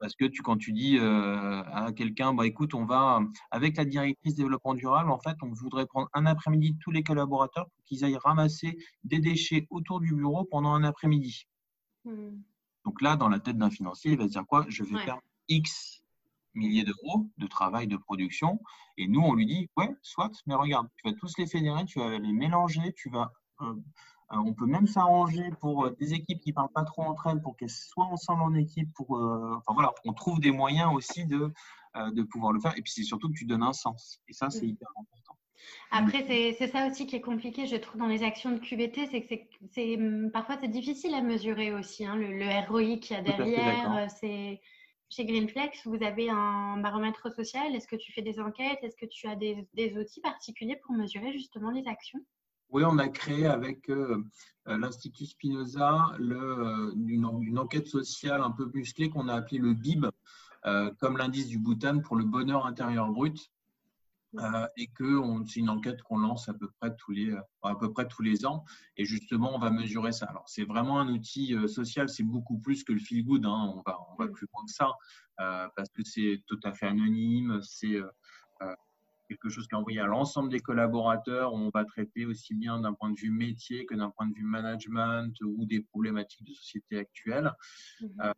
[0.00, 3.84] Parce que tu, quand tu dis euh, à quelqu'un, bah, écoute, on va, avec la
[3.84, 8.04] directrice développement durable, en fait, on voudrait prendre un après-midi tous les collaborateurs pour qu'ils
[8.04, 11.46] aillent ramasser des déchets autour du bureau pendant un après-midi.
[12.04, 12.40] Mmh.
[12.84, 14.64] Donc là, dans la tête d'un financier, il va se dire quoi?
[14.68, 16.02] Je vais faire X
[16.54, 18.60] milliers d'euros de travail de production.
[18.96, 21.98] Et nous, on lui dit, ouais, soit, mais regarde, tu vas tous les fédérer, tu
[21.98, 23.74] vas les mélanger, tu vas, euh,
[24.32, 27.28] euh, on peut même s'arranger pour euh, des équipes qui ne parlent pas trop entre
[27.28, 28.92] elles, pour qu'elles soient ensemble en équipe.
[28.94, 31.52] Pour, enfin voilà, on trouve des moyens aussi de,
[31.96, 32.76] de pouvoir le faire.
[32.76, 34.20] Et puis c'est surtout que tu donnes un sens.
[34.28, 35.38] Et ça, c'est hyper important.
[35.90, 39.22] Après, c'est ça aussi qui est compliqué, je trouve, dans les actions de QVT, c'est
[39.22, 39.34] que
[39.70, 43.96] c'est hum, parfois c'est difficile à mesurer aussi, hein, le, ROI qu'il y a derrière.
[43.96, 44.60] Euh, c'est
[45.10, 47.74] chez Greenflex, vous avez un baromètre social.
[47.74, 48.78] Est-ce que tu fais des enquêtes?
[48.82, 52.20] Est-ce que tu as des, outils particuliers pour mesurer justement les actions?
[52.70, 54.22] Oui, on a créé avec euh,
[54.68, 60.06] euh, l'Institut Spinoza une, enquête sociale un peu musclée qu'on a appelée le BIB,
[60.98, 63.50] comme l'indice du Bhutan pour le bonheur intérieur brut.
[64.36, 67.90] Euh, et que c'est une enquête qu'on lance à peu près tous les à peu
[67.90, 68.62] près tous les ans
[68.98, 70.26] et justement on va mesurer ça.
[70.26, 73.46] Alors c'est vraiment un outil euh, social, c'est beaucoup plus que le feel good.
[73.46, 73.72] Hein.
[73.74, 74.92] on va on va plus loin que ça
[75.40, 77.96] euh, parce que c'est tout à fait anonyme, c'est
[79.28, 81.52] quelque chose qui est envoyé à l'ensemble des collaborateurs.
[81.52, 84.44] On va traiter aussi bien d'un point de vue métier que d'un point de vue
[84.44, 87.52] management ou des problématiques de société actuelles.
[88.00, 88.26] Mm-hmm.
[88.26, 88.32] Euh,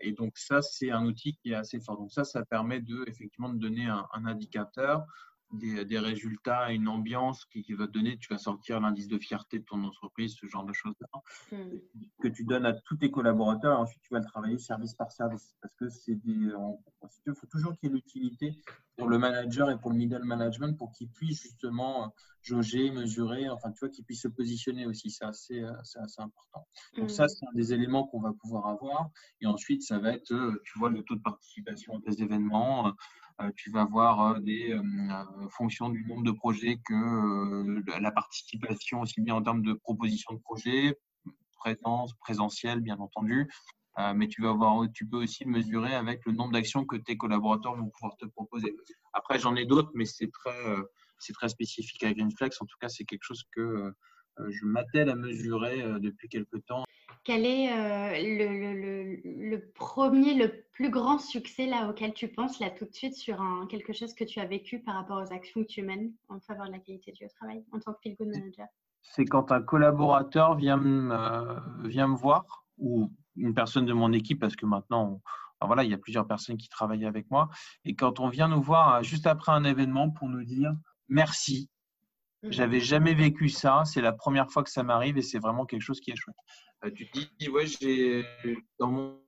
[0.00, 1.96] et donc ça, c'est un outil qui est assez fort.
[1.96, 5.04] Donc ça, ça permet de effectivement de donner un, indicateur,
[5.52, 9.64] des, résultats, une ambiance qui, va te donner, tu vas sortir l'indice de fierté de
[9.64, 11.08] ton entreprise, ce genre de choses-là,
[11.50, 11.78] hmm.
[12.22, 13.78] que tu donnes à tous tes collaborateurs.
[13.78, 16.52] Et ensuite, tu vas le travailler service par service, parce que c'est des,
[17.26, 18.62] il faut toujours qu'il y ait l'utilité
[19.00, 23.72] pour le manager et pour le middle management pour qu'ils puissent justement jauger, mesurer, enfin,
[23.72, 25.10] tu vois, qu'ils puissent se positionner aussi.
[25.10, 26.66] C'est assez, euh, assez, important.
[26.96, 27.28] Donc, ça, mm.
[27.28, 29.10] c'est un des éléments qu'on va pouvoir avoir.
[29.40, 32.92] Et ensuite, ça va être, euh, tu vois, le taux de participation à tes événements.
[33.40, 34.78] Euh, tu vas voir des
[35.50, 40.40] fonctions du nombre de projets que la participation, aussi bien en termes de proposition de
[40.40, 40.94] projets,
[41.60, 43.79] présence, présentiel, bien entendu, euh,
[44.14, 47.16] mais tu, vas avoir, tu peux aussi le mesurer avec le nombre d'actions que tes
[47.16, 48.74] collaborateurs vont pouvoir te proposer.
[49.12, 50.82] Après, j'en ai d'autres, mais c'est très, euh,
[51.18, 52.60] c'est très spécifique à Greenflex.
[52.60, 56.84] En tout cas, c'est quelque chose que euh, je m'attelle à mesurer depuis quelques temps.
[57.24, 57.68] Quel est
[58.22, 58.46] le,
[58.80, 63.14] le, le, premier, le plus grand succès là auquel tu penses là tout de suite
[63.14, 66.12] sur un, quelque chose que tu as vécu par rapport aux actions que tu mènes
[66.28, 68.66] en faveur de la qualité du travail en tant que feel good manager?
[69.02, 70.78] C'est quand un collaborateur vient,
[71.84, 75.20] vient me voir ou une personne de mon équipe parce que maintenant,
[75.66, 77.48] voilà, il y a plusieurs personnes qui travaillent avec moi.
[77.84, 80.72] Et quand on vient nous voir euh, juste après un événement pour nous dire
[81.08, 81.68] merci,
[82.42, 82.50] mmh.
[82.50, 85.82] j'avais jamais vécu ça, c'est la première fois que ça m'arrive et c'est vraiment quelque
[85.82, 86.36] chose qui est chouette.
[86.84, 88.24] Euh, tu te dis, ouais, j'ai
[88.78, 89.20] dans mon,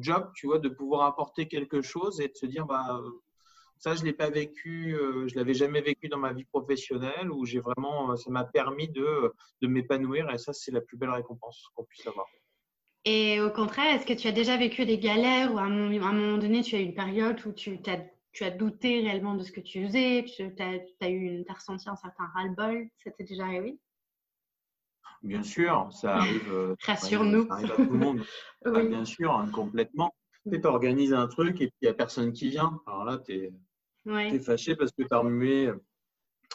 [0.00, 3.02] job, tu vois, de pouvoir apporter quelque chose et de se dire, bah,
[3.78, 7.30] ça, je ne l'ai pas vécu, euh, je l'avais jamais vécu dans ma vie professionnelle
[7.30, 11.10] où j'ai vraiment, ça m'a permis de, de m'épanouir et ça, c'est la plus belle
[11.10, 12.26] récompense qu'on puisse avoir.
[13.10, 16.36] Et au contraire, est-ce que tu as déjà vécu des galères ou à un, moment
[16.36, 18.00] donné, tu as eu une période où tu as,
[18.32, 21.96] tu as douté réellement de ce que tu faisais, tu as, eu as ressenti un
[21.96, 23.78] certain ras-le-bol Ça t'est déjà arrivé?
[25.22, 26.52] Bien sûr, ça arrive.
[26.52, 27.46] Euh, Rassure-nous.
[27.46, 28.20] Ça arrive à tout le monde.
[28.66, 30.14] Ah, bien sûr, hein, complètement.
[30.52, 32.78] Tu organises un truc et puis il n'y a personne qui vient.
[32.86, 33.50] Alors là, tu
[34.06, 35.70] es, fâché parce que tu as remué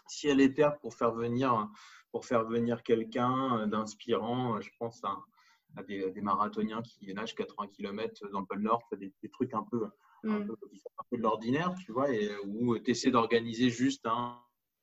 [0.07, 1.67] ciel et terre pour faire venir,
[2.11, 4.61] pour faire venir quelqu'un euh, d'inspirant.
[4.61, 5.17] Je pense à
[5.75, 9.63] à des, marathoniens qui nagent 80 km dans le pôle Nord, des, des trucs un
[9.63, 9.85] peu,
[10.23, 10.47] un, mm.
[10.47, 14.39] peu, un peu de l'ordinaire, tu vois, et où tu essaies d'organiser juste un,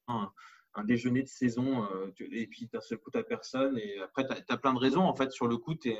[0.08, 3.76] un, déjeuner de saison euh, et puis d'un seul coup, tu personne.
[3.78, 5.02] Et après, tu as, plein de raisons.
[5.02, 5.98] En fait, sur le coup, tu es,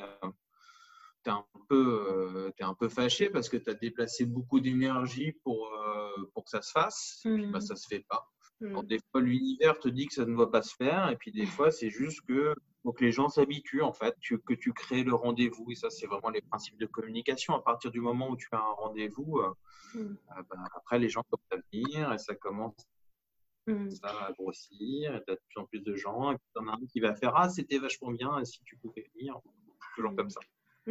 [1.27, 5.33] es, un peu, euh, es un peu fâché parce que tu as déplacé beaucoup d'énergie
[5.45, 7.21] pour, euh, pour que ça se fasse.
[7.25, 7.63] Et puis, bah, mm.
[7.63, 8.31] ça se fait pas.
[8.61, 8.83] Mm.
[8.83, 11.47] des fois, l'univers te dit que ça ne va pas se faire, et puis des
[11.47, 15.15] fois, c'est juste que faut que les gens s'habituent en fait, que tu crées le
[15.15, 15.71] rendez-vous.
[15.71, 17.55] Et ça, c'est vraiment les principes de communication.
[17.55, 19.55] À partir du moment où tu as un rendez-vous, euh,
[19.95, 19.99] mm.
[19.99, 22.89] euh, ben, après les gens commencent à venir et ça commence
[23.67, 23.89] mm.
[24.03, 25.15] à grossir.
[25.15, 26.33] Et tu as de plus en plus de gens.
[26.33, 28.77] Et puis tu en as un qui va faire Ah, c'était vachement bien, si tu
[28.77, 29.39] pouvais venir.
[29.95, 30.41] Toujours comme ça.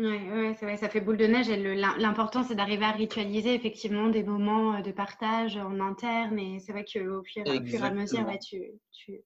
[0.02, 1.50] Oui, ouais, c'est vrai, ça fait boule de neige.
[1.50, 6.40] Et l'important, c'est d'arriver à ritualiser effectivement des moments euh, de partage en interne.
[6.40, 9.20] Et c'est vrai qu'au fur, fur et à mesure, tu, tu,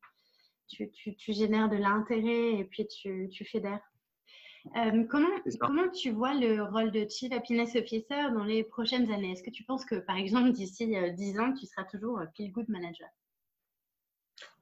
[0.68, 3.82] tu, tu, tu, génères de l'intérêt et puis tu, tu fédères.
[4.78, 9.34] Euh, comment, comment tu vois le rôle de Chief Happiness Officer dans les prochaines années?
[9.34, 12.52] Est-ce que tu penses que, par exemple, d'ici 10 euh, ans, tu seras toujours Feel
[12.52, 13.10] Good Manager?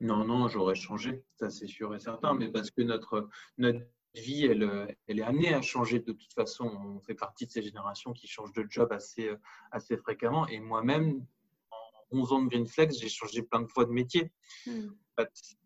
[0.02, 4.45] Non, non, j'aurais changé, ça c'est sûr et certain, mais parce que notre, notre vie,
[4.45, 6.65] elle, elle, est amenée à changer de toute façon.
[6.65, 9.32] On fait partie de ces générations qui changent de job assez,
[9.71, 10.47] assez fréquemment.
[10.47, 11.26] Et moi-même,
[11.71, 14.32] en 11 ans de Greenflex, j'ai changé plein de fois de métier.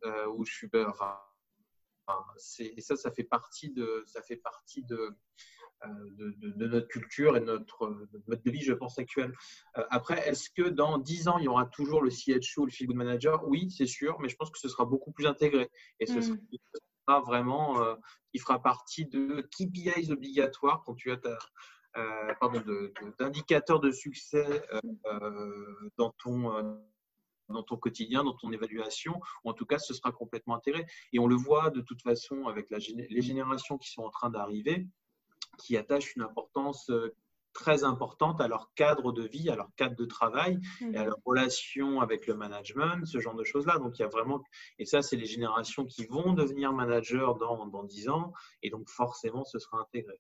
[0.05, 1.17] Euh, où je suis, ben, enfin,
[2.59, 5.15] et ça, ça fait partie de, ça fait partie de,
[5.83, 9.33] euh, de, notre culture et de notre, mode de vie, je pense, actuel.
[9.77, 12.87] Euh, après, est-ce que dans 10 ans, il y aura toujours le CHO, le Feel
[12.87, 13.47] Good Manager?
[13.47, 15.69] Oui, c'est sûr, mais je pense que ce sera beaucoup plus intégré.
[15.99, 16.21] Et ce hmm.
[16.21, 16.37] sera
[17.07, 17.79] vraiment,
[18.33, 21.37] il fera partie de KPIs obligatoires quand tu as ta,
[22.39, 22.61] pardon,
[23.19, 24.63] d'indicateurs de, succès
[25.97, 26.81] dans ton
[27.49, 30.85] dans ton quotidien, dans ton évaluation, ou en tout cas, ce sera complètement intégré.
[31.13, 34.87] Et on le voit de toute façon avec les générations qui sont en train d'arriver,
[35.57, 37.15] qui attachent une importance euh,
[37.55, 41.07] très importante à leur cadre de vie, à leur cadre de travail et à mhm.
[41.07, 43.79] leur relation avec le management, ce genre de choses-là.
[43.79, 44.43] Donc, il y a vraiment,
[44.77, 48.89] et ça, c'est les générations qui vont devenir managers dans, dans 10 ans, et donc
[48.89, 50.19] forcément, ce sera intégré.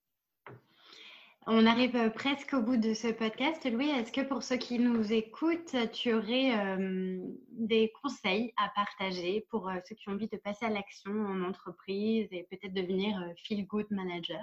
[1.47, 3.69] On arrive euh, presque au bout de ce podcast.
[3.71, 7.19] Louis, est-ce que pour ceux qui nous écoutent, tu aurais euh,
[7.51, 11.43] des conseils à partager pour euh, ceux qui ont envie de passer à l'action en
[11.43, 13.15] entreprise et peut-être devenir
[13.45, 14.41] feel good manager?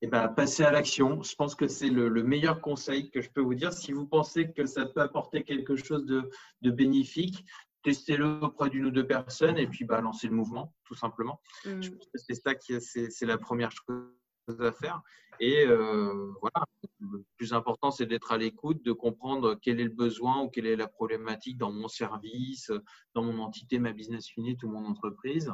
[0.00, 1.24] Eh ben, passer à l'action.
[1.24, 3.72] Je pense que c'est le, meilleur conseil que je peux vous dire.
[3.72, 6.30] Si vous pensez que ça peut apporter quelque chose de,
[6.70, 7.44] bénéfique,
[7.82, 11.40] testez-le auprès d'une ou deux personnes et puis bah, lancez le mouvement, tout simplement.
[11.64, 11.82] Mmh.
[11.82, 14.12] Je pense que c'est ça qui c'est la première chose
[14.60, 15.02] à faire.
[15.40, 16.64] Et euh, voilà,
[17.00, 20.66] le plus important, c'est d'être à l'écoute, de comprendre quel est le besoin ou quelle
[20.66, 22.72] est la problématique dans mon service,
[23.14, 25.52] dans mon entité, ma business unit ou mon entreprise.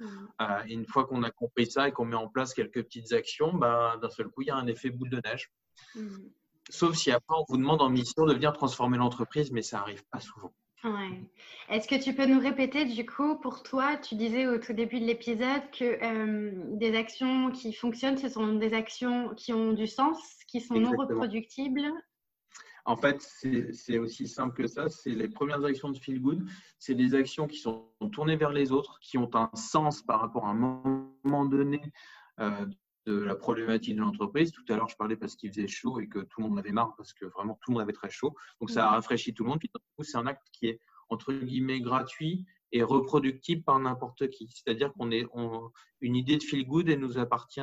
[0.00, 0.06] Mmh.
[0.40, 3.54] Euh, une fois qu'on a compris ça et qu'on met en place quelques petites actions,
[3.54, 5.50] bah, d'un seul coup, il y a un effet boule de neige.
[5.94, 6.08] Mmh.
[6.68, 10.04] Sauf si après, on vous demande en mission de venir transformer l'entreprise, mais ça n'arrive
[10.10, 10.52] pas souvent.
[10.84, 11.20] Ouais.
[11.68, 14.98] Est-ce que tu peux nous répéter, du coup, pour toi, tu disais au tout début
[14.98, 19.86] de l'épisode que euh, des actions qui fonctionnent, ce sont des actions qui ont du
[19.86, 20.18] sens,
[20.48, 21.92] qui sont non reproductibles?
[22.84, 23.22] En fait,
[23.72, 24.88] c'est aussi simple que ça.
[24.88, 26.48] C'est les premières actions de Feel Good.
[26.80, 30.46] C'est des actions qui sont tournées vers les autres, qui ont un sens par rapport
[30.46, 31.80] à un moment donné
[32.40, 32.66] euh,
[33.06, 34.52] de la problématique de l'entreprise.
[34.52, 36.72] Tout à l'heure, je parlais parce qu'il faisait chaud et que tout le monde avait
[36.72, 38.34] marre parce que vraiment tout le monde avait très chaud.
[38.60, 39.58] Donc, ça a rafraîchi tout le monde.
[39.58, 44.48] Puis, c'est un acte qui est entre guillemets gratuit et reproductible par n'importe qui.
[44.48, 45.26] C'est-à-dire qu'on est
[46.00, 47.60] une idée de feel good, elle nous appartient,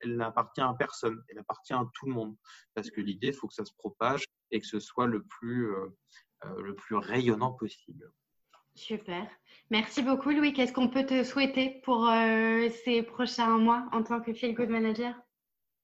[0.00, 2.36] elle n'appartient à personne, elle appartient à tout le monde.
[2.74, 5.72] Parce que l'idée, il faut que ça se propage et que ce soit le plus,
[5.72, 5.86] euh,
[6.46, 8.12] euh, le plus rayonnant possible.
[8.80, 9.26] Super.
[9.70, 10.54] Merci beaucoup, Louis.
[10.54, 14.70] Qu'est-ce qu'on peut te souhaiter pour euh, ces prochains mois en tant que Feel Good
[14.70, 15.14] Manager?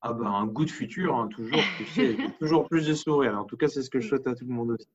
[0.00, 1.60] Ah ben, Un goût de futur, hein, toujours,
[2.40, 3.38] toujours plus de sourire.
[3.38, 4.88] En tout cas, c'est ce que je souhaite à tout le monde aussi.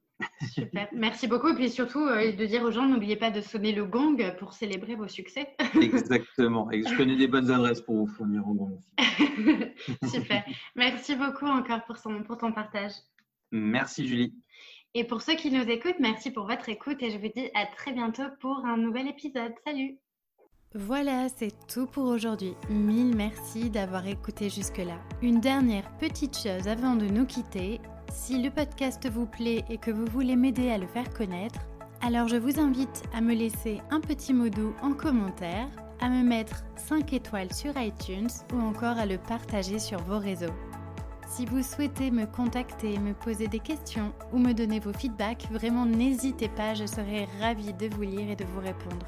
[0.51, 0.87] Super.
[0.93, 1.49] Merci beaucoup.
[1.49, 4.53] Et puis surtout, euh, de dire aux gens, n'oubliez pas de sonner le gong pour
[4.53, 5.55] célébrer vos succès.
[5.79, 6.71] Exactement.
[6.71, 8.79] Et je connais des bonnes adresses pour vous fournir un gong
[10.11, 10.43] Super.
[10.75, 12.93] Merci beaucoup encore pour, son, pour ton partage.
[13.51, 14.33] Merci, Julie.
[14.93, 17.65] Et pour ceux qui nous écoutent, merci pour votre écoute et je vous dis à
[17.65, 19.53] très bientôt pour un nouvel épisode.
[19.65, 19.97] Salut
[20.73, 22.53] voilà, c'est tout pour aujourd'hui.
[22.69, 24.97] Mille merci d'avoir écouté jusque-là.
[25.21, 27.81] Une dernière petite chose avant de nous quitter.
[28.09, 31.59] Si le podcast vous plaît et que vous voulez m'aider à le faire connaître,
[31.99, 35.67] alors je vous invite à me laisser un petit mot doux en commentaire,
[35.99, 40.55] à me mettre 5 étoiles sur iTunes ou encore à le partager sur vos réseaux.
[41.31, 45.85] Si vous souhaitez me contacter, me poser des questions ou me donner vos feedbacks, vraiment
[45.85, 49.05] n'hésitez pas, je serai ravie de vous lire et de vous répondre.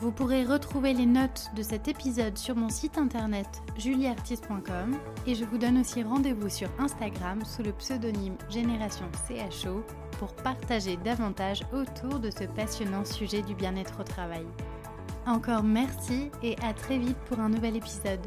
[0.00, 3.46] Vous pourrez retrouver les notes de cet épisode sur mon site internet
[3.78, 9.84] julieartiste.com et je vous donne aussi rendez-vous sur Instagram sous le pseudonyme Génération CHO
[10.18, 14.46] pour partager davantage autour de ce passionnant sujet du bien-être au travail.
[15.26, 18.26] Encore merci et à très vite pour un nouvel épisode.